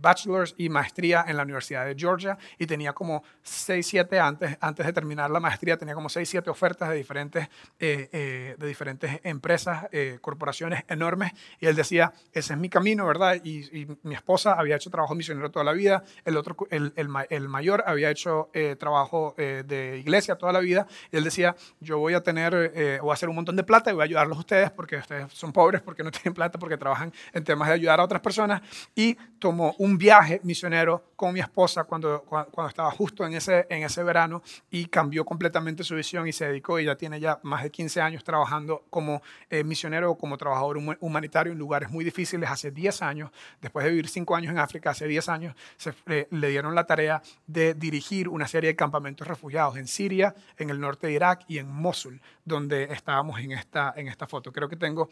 [0.00, 4.86] bachelor's y maestría en la Universidad de Georgia y tenía como 6, 7 antes, antes
[4.86, 9.86] de terminar la maestría, tenía como 6, 7 ofertas de diferentes, de diferentes empresas,
[10.20, 11.32] corporaciones enormes.
[11.60, 13.40] Y él decía, ese es mi camino, ¿verdad?
[13.44, 17.84] Y, mi esposa había hecho trabajo misionero toda la vida, el, otro, el, el, mayor
[17.86, 22.14] había hecho eh, trabajo eh, de iglesia toda la vida, y él decía, yo voy
[22.14, 24.40] a tener, eh, voy a hacer un montón de plata y voy a ayudarlos a
[24.40, 28.00] ustedes porque ustedes son pobres, porque no tienen plata, porque trabajan en temas de ayudar
[28.00, 28.62] a otras personas,
[28.94, 33.82] y tomó un viaje misionero con mi esposa cuando, cuando, estaba justo en ese, en
[33.82, 37.62] ese verano y cambió completamente su visión y se dedicó, y ya tiene ya más
[37.62, 39.22] de 15 años trabajando como
[39.64, 43.30] misionero o como trabajador humanitario en lugares muy difíciles hace 10 años,
[43.60, 45.94] después de vivir 5 años en África, hace 10 años, se,
[46.30, 50.80] le dieron la tarea de dirigir una serie de campamentos refugiados en Siria, en el
[50.80, 54.52] norte de Irak y en Mosul, donde estábamos en esta, en esta foto.
[54.52, 55.08] Creo que tengo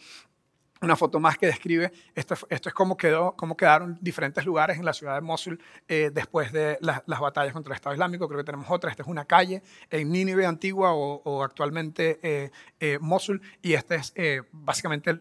[0.85, 4.85] una foto más que describe esto, esto es cómo, quedó, cómo quedaron diferentes lugares en
[4.85, 8.29] la ciudad de Mosul eh, después de las batallas contra el Estado Islámico.
[8.29, 8.90] Creo que tenemos otra.
[8.90, 13.42] Esta es una calle en Nínive antigua o, actualmente eh, eh, Mosul.
[13.62, 14.12] Y esta es
[14.53, 15.20] básicamente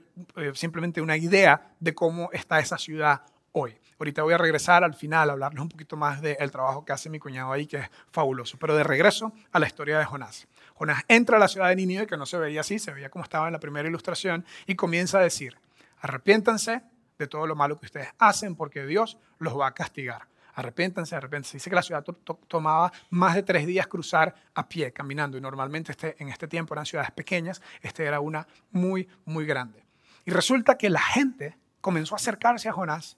[0.54, 3.22] simplemente una idea de cómo está esa ciudad
[3.54, 3.80] hoy.
[4.00, 7.10] Ahorita voy a regresar al final a hablarles un poquito más del trabajo que hace
[7.10, 8.58] mi cuñado ahí, que es fabuloso.
[8.60, 10.48] Pero de regreso a la historia de Jonás.
[10.74, 13.24] Jonás entra a la ciudad de Nínive, que no se veía así, se veía como
[13.24, 15.58] estaba en la primera ilustración, y comienza a decir,
[16.02, 16.82] arrepiéntanse
[17.18, 20.28] de todo lo malo que ustedes hacen, porque Dios los va a castigar.
[20.56, 21.58] Arrepiéntanse, arrepiéntanse.
[21.58, 22.04] Dice que la ciudad
[22.48, 26.74] tomaba más de tres días cruzar a pie, caminando, y normalmente este, en este tiempo
[26.74, 29.86] eran ciudades pequeñas, este era una muy, muy grande.
[30.26, 33.18] Y resulta que la gente comenzó a acercarse a Jonás,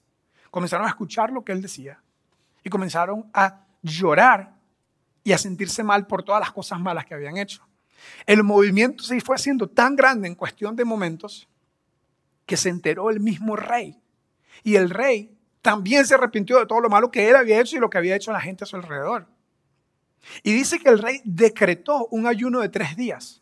[0.56, 2.02] comenzaron a escuchar lo que él decía,
[2.64, 4.56] y comenzaron a llorar
[5.22, 7.68] y a sentirse mal por todas las cosas malas que habían hecho.
[8.26, 11.50] El movimiento se fue haciendo tan grande en cuestión de momentos
[12.46, 14.00] que se enteró el mismo rey.
[14.64, 17.82] Y el rey también se arrepintió de todo lo malo que él había hecho y
[17.82, 19.28] lo que había hecho la gente a su alrededor.
[20.42, 23.42] Y dice que el rey decretó un ayuno de tres días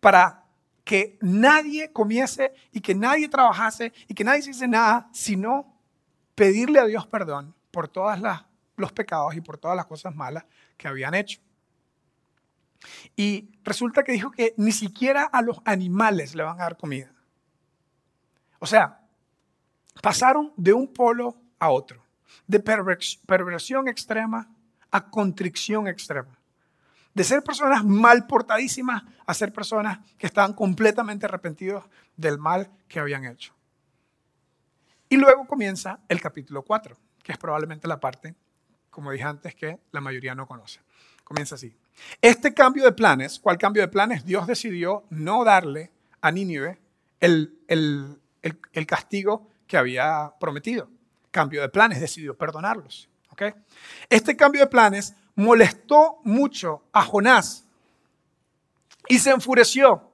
[0.00, 0.44] para
[0.82, 5.69] que nadie comiese y que nadie trabajase y que nadie hiciese nada, sino
[6.40, 10.46] pedirle a Dios perdón por todas las los pecados y por todas las cosas malas
[10.78, 11.38] que habían hecho.
[13.14, 17.12] Y resulta que dijo que ni siquiera a los animales le van a dar comida.
[18.58, 19.02] O sea,
[20.00, 22.02] pasaron de un polo a otro,
[22.46, 24.50] de perversión extrema
[24.90, 26.38] a contrición extrema.
[27.12, 31.84] De ser personas mal portadísimas a ser personas que estaban completamente arrepentidos
[32.16, 33.52] del mal que habían hecho.
[35.10, 38.34] Y luego comienza el capítulo 4, que es probablemente la parte
[38.90, 40.80] como dije antes, que la mayoría no conoce.
[41.24, 41.74] Comienza así.
[42.20, 44.24] Este cambio de planes, ¿cuál cambio de planes?
[44.24, 46.78] Dios decidió no darle a Nínive
[47.20, 50.90] el, el, castigo que había prometido.
[51.30, 53.08] Cambio de planes, decidió perdonarlos.
[53.30, 53.54] ¿okay?
[54.08, 57.64] Este cambio de planes molestó mucho a Jonás
[59.08, 60.10] y se enfureció.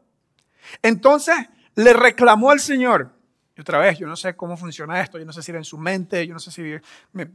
[0.83, 1.37] Entonces
[1.75, 3.15] le reclamó al Señor,
[3.57, 5.64] y otra vez, yo no sé cómo funciona esto, yo no sé si era en
[5.64, 6.75] su mente, yo no sé si,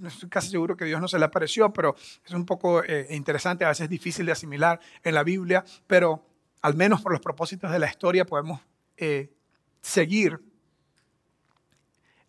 [0.07, 3.65] estoy casi seguro que Dios no se le apareció, pero es un poco eh, interesante,
[3.65, 6.23] a veces difícil de asimilar en la Biblia, pero
[6.61, 8.61] al menos por los propósitos de la historia podemos
[8.97, 9.33] eh,
[9.81, 10.39] seguir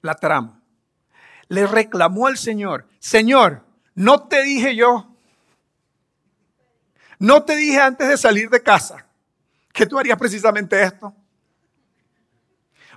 [0.00, 0.62] la trama.
[1.48, 3.62] Le reclamó al Señor, Señor,
[3.94, 5.14] no te dije yo,
[7.18, 9.06] no te dije antes de salir de casa
[9.70, 11.14] que tú harías precisamente esto.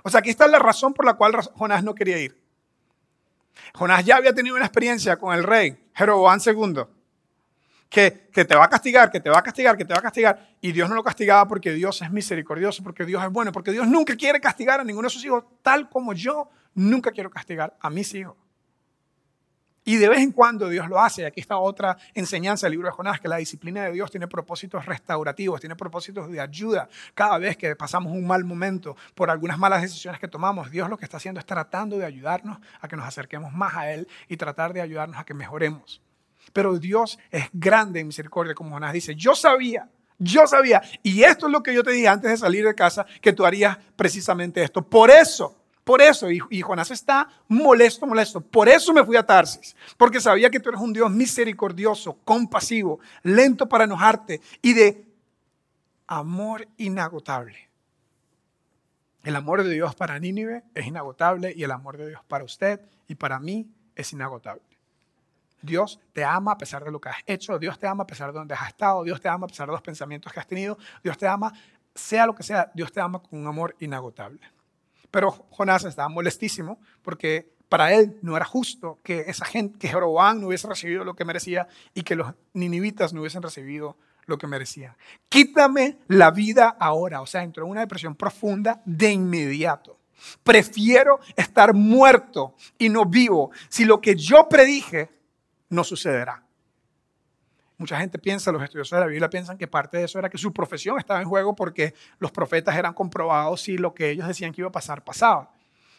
[0.06, 2.40] O sea, aquí está la razón por la cual Jonás no quería ir.
[3.74, 6.84] Jonás ya había tenido una experiencia con el rey Jeroboam II,
[7.88, 10.02] que, que te va a castigar, que te va a castigar, que te va a
[10.02, 13.72] castigar, y Dios no lo castigaba porque Dios es misericordioso, porque Dios es bueno, porque
[13.72, 17.76] Dios nunca quiere castigar a ninguno de sus hijos, tal como yo nunca quiero castigar
[17.80, 18.36] a mis hijos.
[19.86, 21.24] Y de vez en cuando Dios lo hace.
[21.26, 24.84] Aquí está otra enseñanza del libro de Jonás, que la disciplina de Dios tiene propósitos
[24.84, 26.88] restaurativos, tiene propósitos de ayuda.
[27.14, 30.98] Cada vez que pasamos un mal momento por algunas malas decisiones que tomamos, Dios lo
[30.98, 34.36] que está haciendo es tratando de ayudarnos a que nos acerquemos más a Él y
[34.36, 36.02] tratar de ayudarnos a que mejoremos.
[36.52, 39.14] Pero Dios es grande en misericordia, como Jonás dice.
[39.14, 42.64] Yo sabía, yo sabía, y esto es lo que yo te dije antes de salir
[42.64, 44.82] de casa, que tú harías precisamente esto.
[44.82, 48.40] Por eso por eso, y, Jonás está molesto, molesto.
[48.40, 52.98] Por eso me fui a Tarsis, porque sabía que tú eres un Dios misericordioso, compasivo,
[53.22, 55.06] lento para enojarte y de
[56.08, 57.70] amor inagotable.
[59.22, 62.80] El amor de Dios para Nínive es inagotable y el amor de Dios para usted
[63.06, 64.64] y para mí es inagotable.
[65.62, 68.32] Dios te ama a pesar de lo que has hecho, Dios te ama a pesar
[68.32, 70.78] de donde has estado, Dios te ama a pesar de los pensamientos que has tenido,
[71.04, 71.52] Dios te ama,
[71.94, 74.55] sea lo que sea, Dios te ama con un amor inagotable.
[75.16, 80.42] Pero Jonás estaba molestísimo porque para él no era justo que esa gente, que Jeroboam
[80.42, 84.46] no hubiese recibido lo que merecía y que los ninivitas no hubiesen recibido lo que
[84.46, 84.94] merecían.
[85.30, 87.22] Quítame la vida ahora.
[87.22, 89.98] O sea, entró en una depresión profunda de inmediato.
[90.42, 95.08] Prefiero estar muerto y no vivo si lo que yo predije
[95.70, 96.45] no sucederá.
[97.78, 100.38] Mucha gente piensa, los estudiosos de la Biblia piensan que parte de eso era que
[100.38, 104.52] su profesión estaba en juego porque los profetas eran comprobados si lo que ellos decían
[104.52, 105.52] que iba a pasar pasaba.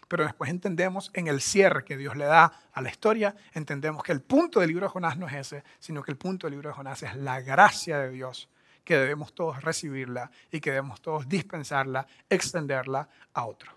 [0.07, 4.11] Pero después entendemos en el cierre que Dios le da a la historia, entendemos que
[4.11, 6.69] el punto del libro de Jonás no es ese, sino que el punto del libro
[6.69, 8.49] de Jonás es la gracia de Dios,
[8.83, 13.71] que debemos todos recibirla y que debemos todos dispensarla, extenderla a otro.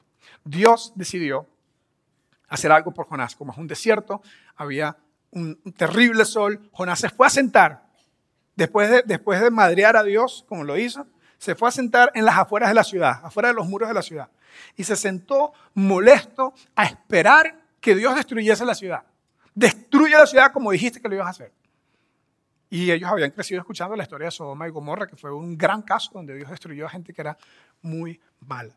[0.44, 1.46] Dios decidió
[2.48, 3.34] hacer algo por Jonás.
[3.34, 4.22] Como es un desierto,
[4.56, 4.96] había
[5.32, 6.70] un terrible sol.
[6.72, 7.89] Jonás se fue a sentar.
[8.60, 11.06] Después de, después de madrear a Dios, como lo hizo,
[11.38, 13.94] se fue a sentar en las afueras de la ciudad, afuera de los muros de
[13.94, 14.28] la ciudad.
[14.76, 19.02] Y se sentó molesto a esperar que Dios destruyese la ciudad.
[19.54, 21.52] Destruye la ciudad como dijiste que lo ibas a hacer.
[22.68, 25.80] Y ellos habían crecido escuchando la historia de Sodoma y Gomorra, que fue un gran
[25.80, 27.38] caso donde Dios destruyó a gente que era
[27.80, 28.76] muy mala.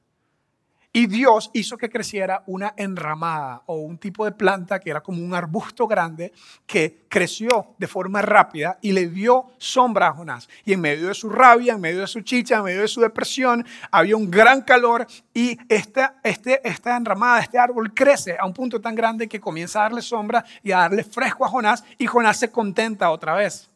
[0.96, 5.24] Y Dios hizo que creciera una enramada o un tipo de planta que era como
[5.24, 6.32] un arbusto grande
[6.68, 10.48] que creció de forma rápida y le dio sombra a Jonás.
[10.64, 13.02] Y en medio de su rabia, en medio de su chicha, en medio de su
[13.02, 18.54] depresión, había un gran calor y esta, este, esta enramada, este árbol crece a un
[18.54, 22.06] punto tan grande que comienza a darle sombra y a darle fresco a Jonás y
[22.06, 23.72] Jonás se contenta otra vez.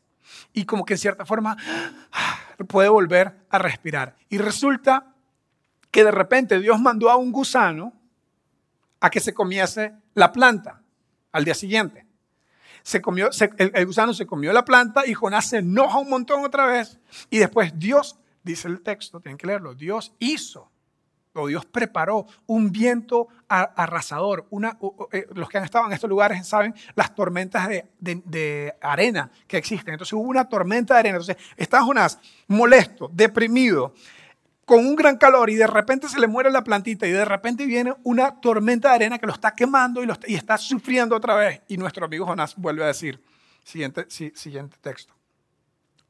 [0.53, 1.57] Y como que en cierta forma
[2.67, 4.15] puede volver a respirar.
[4.29, 5.15] Y resulta
[5.97, 7.91] que de repente Dios mandó a un gusano
[8.99, 10.83] a que se comiese la planta
[11.31, 12.05] al día siguiente.
[13.57, 16.99] El, gusano se comió la planta y Jonás se enoja un montón otra vez.
[17.31, 20.69] Y después Dios, dice el texto, tienen que leerlo, Dios hizo
[21.33, 24.47] o Dios preparó un viento arrasador.
[25.11, 29.57] Eh, los que han estado en estos lugares saben las tormentas de, de, arena que
[29.57, 29.95] existen.
[29.95, 31.17] Entonces hubo una tormenta de arena.
[31.17, 33.95] Entonces está Jonás molesto, deprimido,
[34.67, 37.65] con un gran calor y de repente se le muere la plantita y de repente
[37.65, 41.61] viene una tormenta de arena que lo está quemando y, lo está, sufriendo otra vez.
[41.69, 43.23] Y nuestro amigo Jonás vuelve a decir,
[43.63, 45.13] siguiente, siguiente texto,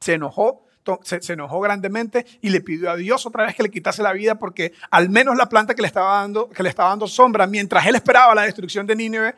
[0.00, 0.66] se enojó,
[1.04, 4.12] se, se, enojó grandemente y le pidió a Dios otra vez que le quitase la
[4.12, 7.46] vida porque al menos la planta que le estaba dando, que le estaba dando sombra
[7.46, 9.36] mientras él esperaba la destrucción de Nínive,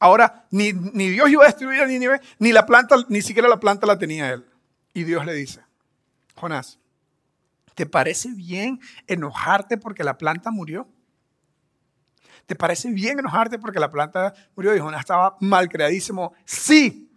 [0.00, 3.60] ahora ni, ni Dios iba a destruir a Nínive, ni la planta, ni siquiera la
[3.60, 4.46] planta la tenía él.
[4.94, 5.60] Y Dios le dice,
[6.36, 6.78] Jonás,
[7.76, 10.88] ¿Te parece bien enojarte porque la planta murió?
[12.46, 14.74] ¿Te parece bien enojarte porque la planta murió?
[14.74, 16.32] Y Jonás estaba mal creadísimo.
[16.46, 17.12] Sí,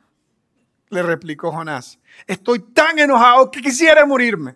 [0.90, 1.98] le replicó Jonás.
[2.28, 4.54] Estoy tan enojado que quisiera morirme.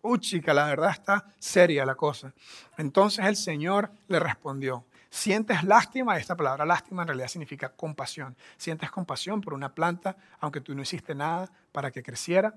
[0.00, 2.32] Uy, chica, la verdad está seria la cosa.
[2.78, 8.34] Entonces el Señor le respondió, sientes lástima, esta palabra lástima en realidad significa compasión.
[8.56, 12.54] Sientes compasión por una planta, aunque tú no hiciste nada para que creciera.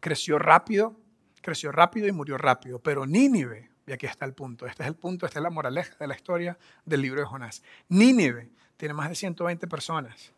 [0.00, 0.96] Creció rápido,
[1.40, 2.78] creció rápido y murió rápido.
[2.78, 5.96] Pero Nínive, y aquí está el punto, este es el punto, esta es la moraleja
[5.98, 7.62] de la historia del libro de Jonás.
[7.88, 10.32] Nínive tiene más de 120 personas,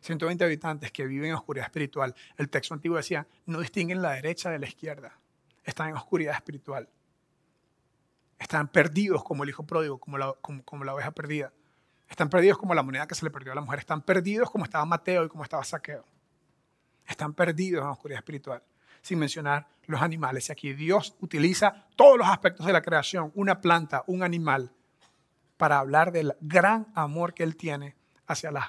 [0.00, 2.14] 120 habitantes que viven en oscuridad espiritual.
[2.36, 5.18] El texto antiguo decía, no distinguen la derecha de la izquierda,
[5.64, 6.88] están en oscuridad espiritual.
[8.38, 11.52] Están perdidos como el hijo pródigo, como la, como la oveja perdida.
[12.08, 13.80] Están perdidos como la moneda que se le perdió a la mujer.
[13.80, 16.04] Están perdidos como estaba Mateo y como estaba Saqueo.
[17.04, 18.62] Están perdidos en oscuridad espiritual
[19.02, 20.48] sin mencionar los animales.
[20.48, 24.70] Y aquí Dios utiliza todos los aspectos de la creación, una planta, un animal,
[25.56, 27.96] para hablar del gran amor que Él tiene
[28.26, 28.66] hacia las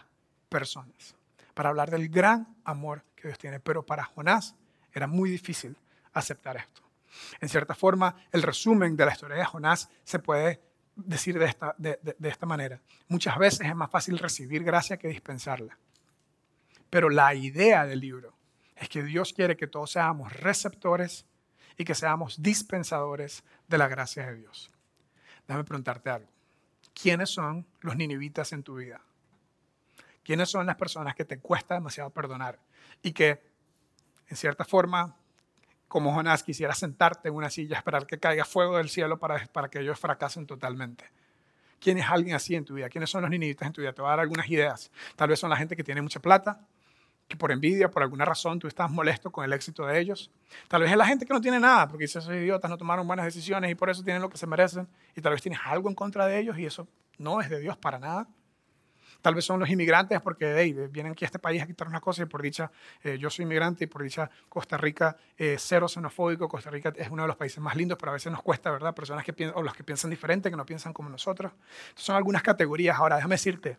[0.48, 1.16] personas,
[1.54, 3.60] para hablar del gran amor que Dios tiene.
[3.60, 4.56] Pero para Jonás
[4.92, 5.78] era muy difícil
[6.14, 6.82] aceptar esto.
[7.42, 10.62] En cierta forma, el resumen de la historia de Jonás se puede
[10.96, 12.82] decir de esta, de, de esta manera.
[13.08, 15.78] Muchas veces es más fácil recibir gracia que dispensarla.
[16.90, 18.39] Pero la idea del libro
[18.80, 21.26] es que Dios quiere que todos seamos receptores
[21.78, 24.72] y que seamos dispensadores de la gracia de Dios.
[25.48, 26.30] Déjame preguntarte algo.
[26.94, 29.02] ¿Quiénes son los ninivitas en tu vida?
[30.24, 32.60] ¿Quiénes son las personas que te cuesta demasiado perdonar
[33.04, 33.42] y que,
[34.28, 35.16] en cierta forma,
[35.88, 39.70] como Jonás, quisiera sentarte en una silla, esperar que caiga fuego del cielo para, para
[39.70, 41.06] que ellos fracasen totalmente?
[41.80, 42.90] ¿Quién es alguien así en tu vida?
[42.90, 43.92] ¿Quiénes son los ninivitas en tu vida?
[43.92, 44.92] Te voy a dar algunas ideas.
[45.16, 46.66] Tal vez son la gente que tiene mucha plata,
[47.30, 50.32] que por envidia, por alguna razón, tú estás molesto con el éxito de ellos.
[50.68, 53.24] Tal vez es la gente que no tiene nada, porque esos idiotas no tomaron buenas
[53.24, 54.88] decisiones y por eso tienen lo que se merecen.
[55.16, 56.88] Y tal vez tienes algo en contra de ellos y eso
[57.20, 58.28] no es de Dios para nada.
[59.22, 62.00] Tal vez son los inmigrantes porque hey, vienen aquí a este país a quitar una
[62.00, 62.72] cosa y por dicha
[63.04, 65.16] eh, yo soy inmigrante y por dicha Costa Rica
[65.58, 66.48] cero xenofóbico.
[66.48, 68.96] Costa Rica es uno de los países más lindos, pero a veces nos cuesta, ¿verdad?
[68.96, 71.52] Personas que piensan, o los que piensan diferente, que no piensan como nosotros.
[71.94, 72.98] son algunas categorías.
[72.98, 73.78] Ahora, déjame decirte,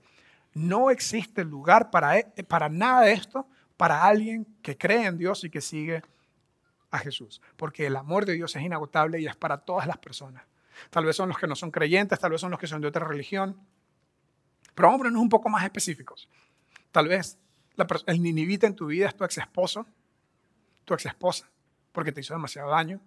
[0.55, 3.46] no existe lugar para, e, para nada de esto
[3.76, 6.03] para alguien que cree en Dios y que sigue
[6.90, 10.42] a Jesús, porque el amor de Dios es inagotable y es para todas las personas.
[10.90, 12.88] Tal vez son los que no son creyentes, tal vez son los que son de
[12.88, 13.57] otra religión,
[14.74, 16.28] pero vamos a ponernos un poco más específicos.
[16.90, 17.38] Tal vez
[18.07, 19.86] el ninivita en tu vida es tu ex esposo,
[20.84, 21.48] tu ex esposa,
[21.92, 23.01] porque te hizo demasiado daño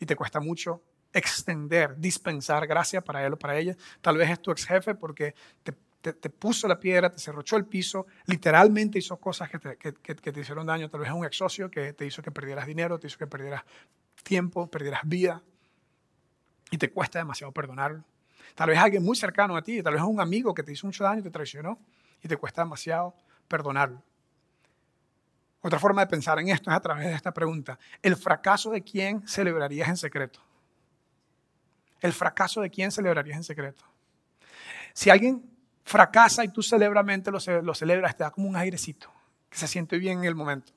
[0.00, 3.76] y te cuesta mucho extender, dispensar gracia para él o para ella.
[4.00, 5.72] Tal vez es tu ex jefe porque te,
[6.12, 10.66] puso la piedra, te cerrochó el piso, literalmente hizo cosas que te, que te, hicieron
[10.66, 10.90] daño.
[10.90, 13.26] Tal vez es un ex socio que te hizo que perdieras dinero, te hizo que
[13.26, 13.62] perdieras
[14.22, 15.42] tiempo, perdieras vida
[16.70, 18.04] y te cuesta demasiado perdonarlo.
[18.54, 21.04] Tal vez alguien muy cercano a ti, tal vez un amigo que te hizo mucho
[21.04, 21.78] daño y te traicionó
[22.22, 23.14] y te cuesta demasiado
[23.48, 24.02] perdonarlo.
[25.62, 27.78] Otra forma de pensar en esto es a través de esta pregunta.
[28.02, 30.40] ¿El fracaso de quién celebrarías en secreto?
[32.00, 33.82] ¿El fracaso de quién celebrarías en secreto?
[34.92, 35.53] Si alguien
[35.84, 39.12] fracasa y tú celebramente lo, lo celebras, te da como un airecito,
[39.48, 40.72] que se siente bien en el momento.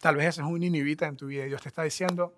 [0.00, 2.34] Tal vez ese es un inhibita en tu vida y Dios te está diciendo,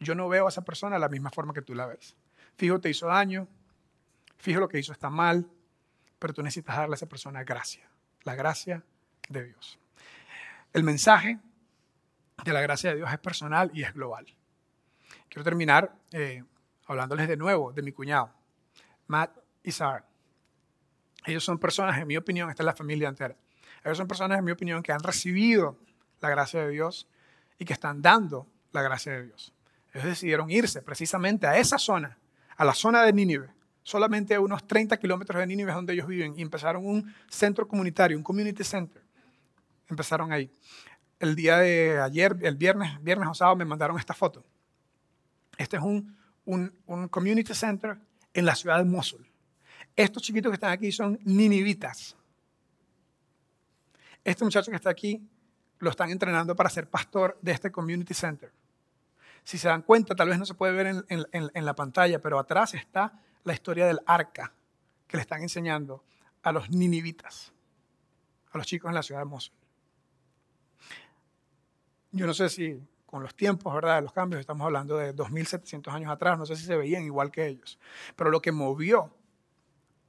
[0.00, 2.16] yo no veo a esa persona de la misma forma que tú la ves.
[2.56, 3.46] Fijo, te hizo daño,
[4.38, 5.50] fijo lo que hizo está mal,
[6.18, 7.88] pero tú necesitas darle a esa persona gracia,
[8.22, 8.82] la gracia
[9.28, 9.78] de Dios.
[10.72, 11.38] El mensaje
[12.44, 14.26] de la gracia de Dios es personal y es global.
[15.28, 16.44] Quiero terminar eh,
[16.86, 18.32] hablándoles de nuevo de mi cuñado,
[19.08, 20.04] Matt y Sarah.
[21.24, 23.36] Ellos son personas, en mi opinión, esta es la familia entera.
[23.84, 25.78] Ellos son personas, en mi opinión, que han recibido
[26.20, 27.08] la gracia de Dios
[27.58, 29.52] y que están dando la gracia de Dios.
[29.92, 32.18] Ellos decidieron irse precisamente a esa zona
[32.56, 33.48] a la zona de Nínive,
[33.82, 38.16] solamente a unos 30 kilómetros de Nínive donde ellos viven, y empezaron un centro comunitario,
[38.16, 39.02] un community center.
[39.88, 40.50] Empezaron ahí.
[41.18, 44.44] El día de ayer, el viernes, viernes o sábado, me mandaron esta foto.
[45.56, 47.98] Este es un, un, un community center
[48.32, 49.26] en la ciudad de Mosul.
[49.94, 52.16] Estos chiquitos que están aquí son ninivitas.
[54.24, 55.28] Este muchacho que está aquí
[55.78, 58.52] lo están entrenando para ser pastor de este community center.
[59.44, 62.74] Si se dan cuenta, tal vez no se puede ver en, la pantalla, pero atrás
[62.74, 64.52] está la historia del arca
[65.08, 66.04] que le están enseñando
[66.42, 67.52] a los ninivitas,
[68.52, 69.54] a los chicos en la ciudad de Mosul.
[72.12, 73.96] Yo no sé si con los tiempos, ¿verdad?
[73.96, 77.32] De los cambios, estamos hablando de 2700 años atrás, no sé si se veían igual
[77.32, 77.78] que ellos,
[78.14, 79.12] pero lo que movió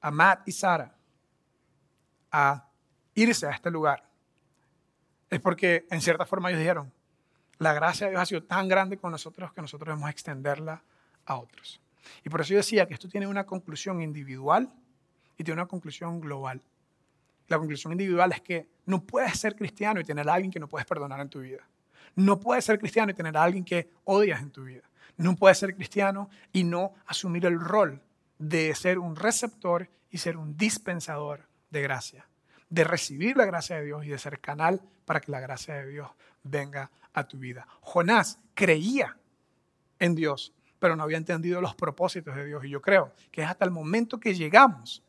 [0.03, 0.93] a Matt y Sara
[2.31, 2.67] a
[3.15, 4.03] irse a este lugar
[5.29, 6.91] es porque en cierta forma ellos dijeron,
[7.57, 10.83] la gracia de Dios ha sido tan grande con nosotros que nosotros debemos extenderla
[11.25, 11.81] a otros.
[12.23, 14.71] Y por eso yo decía que esto tiene una conclusión individual
[15.37, 16.61] y tiene una conclusión global.
[17.47, 20.67] La conclusión individual es que no puedes ser cristiano y tener a alguien que no
[20.67, 21.65] puedes perdonar en tu vida.
[22.15, 24.83] No puedes ser cristiano y tener a alguien que odias en tu vida.
[25.15, 28.01] No puedes ser cristiano y no asumir el rol
[28.37, 32.27] de ser un receptor y ser un dispensador de gracia,
[32.69, 35.87] de recibir la gracia de Dios y de ser canal para que la gracia de
[35.87, 36.09] Dios
[36.43, 37.67] venga a tu vida.
[37.81, 39.17] Jonás creía
[39.99, 42.65] en Dios, pero no había entendido los propósitos de Dios.
[42.65, 45.03] Y yo creo que es hasta el momento que llegamos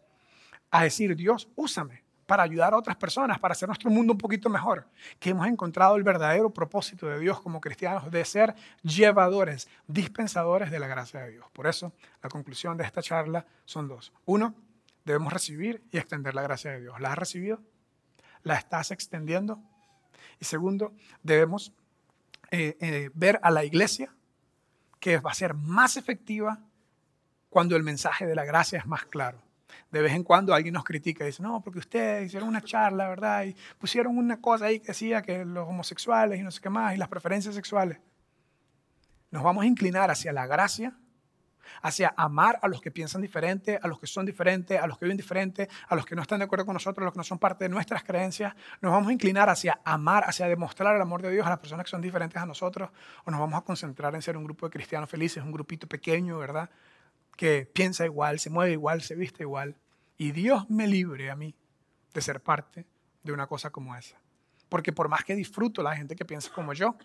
[0.70, 4.48] a decir, Dios, úsame para ayudar a otras personas, para hacer nuestro mundo un poquito
[4.48, 4.86] mejor,
[5.18, 10.78] que hemos encontrado el verdadero propósito de Dios como cristianos de ser llevadores, dispensadores de
[10.78, 11.46] la gracia de Dios.
[11.52, 14.12] Por eso, la conclusión de esta charla son dos.
[14.24, 14.54] Uno,
[15.04, 17.00] debemos recibir y extender la gracia de Dios.
[17.00, 17.60] ¿La has recibido?
[18.42, 19.60] ¿La estás extendiendo?
[20.40, 21.72] Y segundo, debemos
[22.50, 24.14] eh, eh, ver a la iglesia
[24.98, 26.60] que va a ser más efectiva
[27.50, 29.43] cuando el mensaje de la gracia es más claro.
[29.94, 33.08] De vez en cuando alguien nos critica y dice, no, porque ustedes hicieron una charla,
[33.08, 33.44] ¿verdad?
[33.44, 36.94] Y pusieron una cosa ahí que decía que los homosexuales y no sé qué más,
[36.94, 37.98] y las preferencias sexuales.
[39.30, 40.96] Nos vamos a inclinar hacia la gracia
[41.82, 45.06] hacia amar a los que piensan diferente, a los que son diferentes, a los que
[45.06, 47.24] viven diferente, a los que no están de acuerdo con nosotros, a los que no
[47.24, 48.54] son parte de nuestras creencias.
[48.80, 51.84] Nos vamos a inclinar hacia amar, hacia demostrar el amor de Dios a las personas
[51.84, 52.90] que son diferentes a nosotros,
[53.24, 56.38] o nos vamos a concentrar en ser un grupo de cristianos felices, un grupito pequeño,
[56.38, 56.70] ¿verdad?
[57.36, 59.76] Que piensa igual, se mueve igual, se viste igual.
[60.16, 61.54] Y Dios me libre a mí
[62.12, 62.86] de ser parte
[63.22, 64.16] de una cosa como esa.
[64.68, 66.96] Porque por más que disfruto la gente que piensa como yo,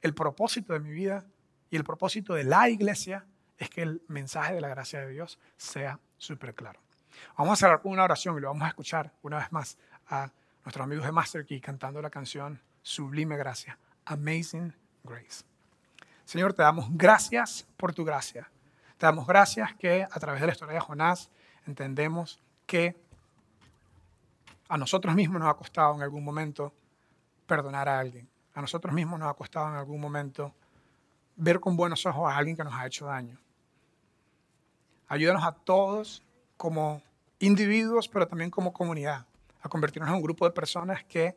[0.00, 1.24] el propósito de mi vida
[1.70, 3.26] y el propósito de la iglesia
[3.58, 6.80] es que el mensaje de la gracia de Dios sea súper claro.
[7.36, 9.78] Vamos a cerrar con una oración y lo vamos a escuchar una vez más
[10.08, 10.32] a
[10.64, 14.74] nuestros amigos de Master Key cantando la canción Sublime Gracia, Amazing
[15.04, 15.44] Grace.
[16.24, 18.50] Señor, te damos gracias por tu gracia.
[18.96, 21.30] Te damos gracias que a través de la historia de Jonás
[21.66, 22.96] entendemos que
[24.68, 26.72] a nosotros mismos nos ha costado en algún momento
[27.46, 28.28] perdonar a alguien.
[28.54, 30.54] A nosotros mismos nos ha costado en algún momento
[31.36, 33.38] ver con buenos ojos a alguien que nos ha hecho daño.
[35.08, 36.22] Ayúdanos a todos
[36.56, 37.02] como
[37.38, 39.26] individuos, pero también como comunidad,
[39.60, 41.36] a convertirnos en un grupo de personas que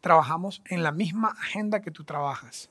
[0.00, 2.68] trabajamos en la misma agenda que tú trabajas.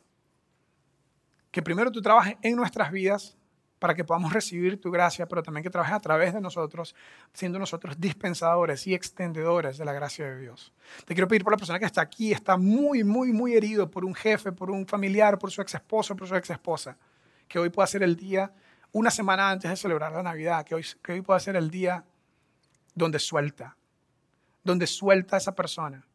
[1.52, 3.36] Que primero tú trabajes en nuestras vidas
[3.80, 6.96] para que podamos recibir tu gracia, pero también que trabajes a través de nosotros,
[7.34, 10.74] siendo nosotros dispensadores y extendedores de la gracia de Dios.
[11.06, 14.06] Te quiero pedir por la persona que está aquí, está muy, muy, muy herido por
[14.06, 16.98] un jefe, por un familiar, por su ex esposo, por su ex esposa,
[17.48, 18.52] que hoy pueda ser el día,
[18.92, 22.06] una semana antes de celebrar la Navidad, que hoy, que hoy pueda ser el día
[22.94, 23.76] donde suelta,
[24.64, 26.06] donde suelta a esa persona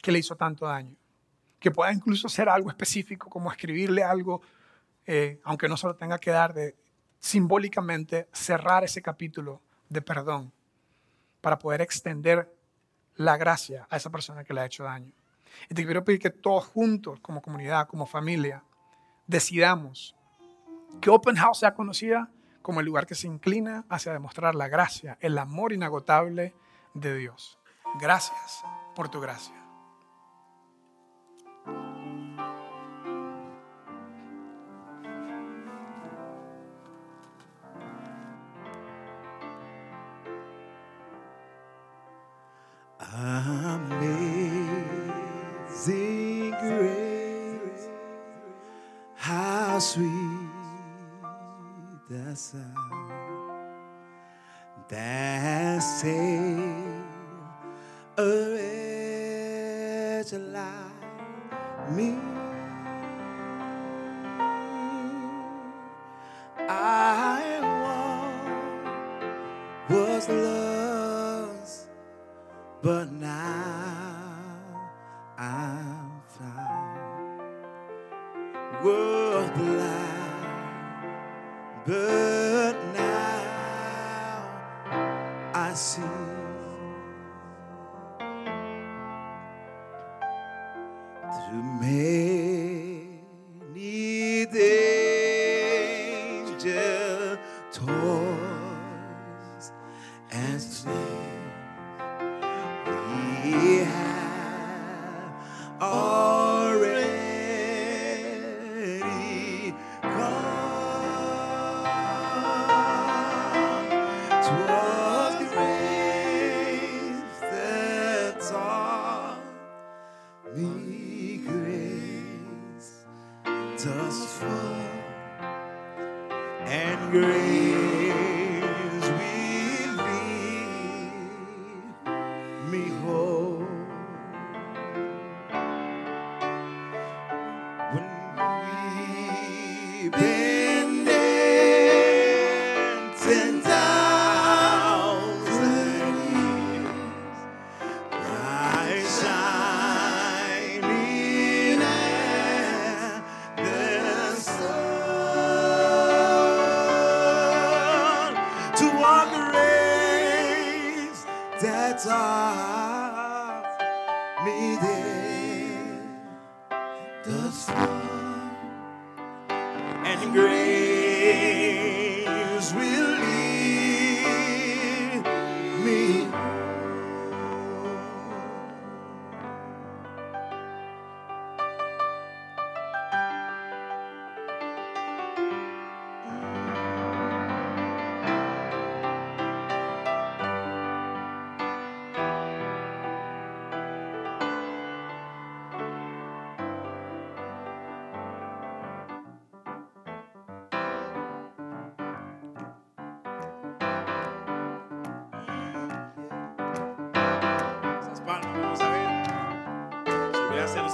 [0.00, 0.96] que le hizo tanto daño.
[1.58, 4.40] Que pueda incluso ser algo específico, como escribirle algo
[5.10, 6.76] eh, aunque no se lo tenga que dar, de
[7.18, 10.52] simbólicamente cerrar ese capítulo de perdón
[11.40, 12.54] para poder extender
[13.16, 15.14] la gracia a esa persona que le ha hecho daño.
[15.70, 18.62] Y te quiero pedir que todos juntos, como comunidad, como familia,
[19.26, 20.14] decidamos
[21.00, 22.30] que Open House sea conocida
[22.60, 26.54] como el lugar que se inclina hacia demostrar la gracia, el amor inagotable
[26.92, 27.58] de Dios.
[27.98, 28.62] Gracias
[28.94, 29.67] por tu gracia.
[43.28, 43.57] Amazing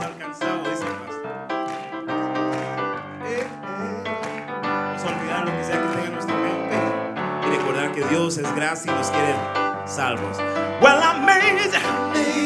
[0.00, 1.30] Alcanzado, dice el pastor.
[3.26, 3.46] Eh, eh.
[4.62, 6.76] Vamos a olvidar lo que sea que tenga en nuestra mente
[7.46, 9.34] y recordar que Dios es gracia y nos quiere
[9.86, 10.38] salvos.
[10.80, 12.43] Well, amazing, amazing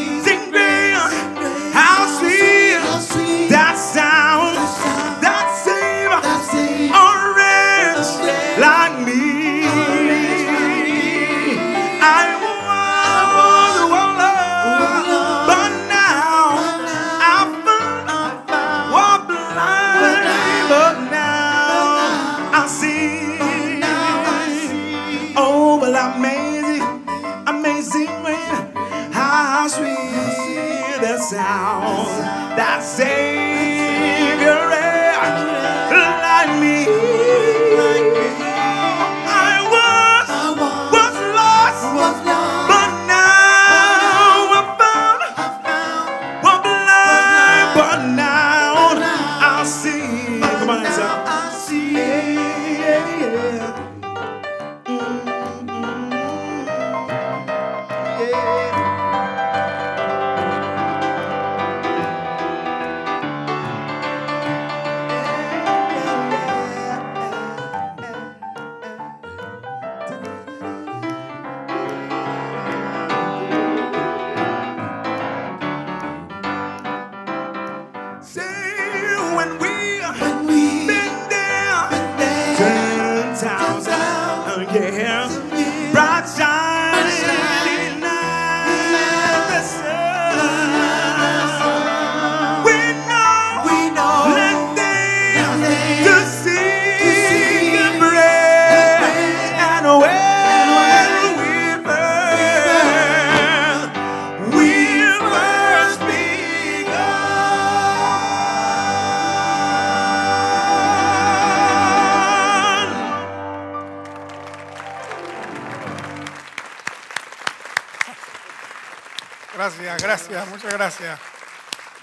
[120.69, 121.21] muchas gracias.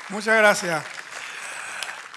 [0.09, 0.83] Muchas gracias.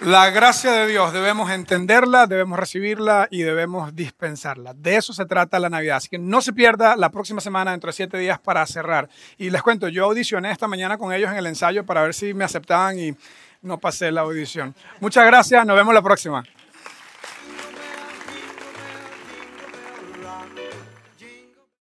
[0.01, 4.73] La gracia de Dios debemos entenderla, debemos recibirla y debemos dispensarla.
[4.73, 5.97] De eso se trata la Navidad.
[5.97, 9.09] Así que no se pierda la próxima semana, dentro de siete días, para cerrar.
[9.37, 12.33] Y les cuento, yo audicioné esta mañana con ellos en el ensayo para ver si
[12.33, 13.15] me aceptaban y
[13.61, 14.75] no pasé la audición.
[15.01, 16.45] Muchas gracias, nos vemos la próxima.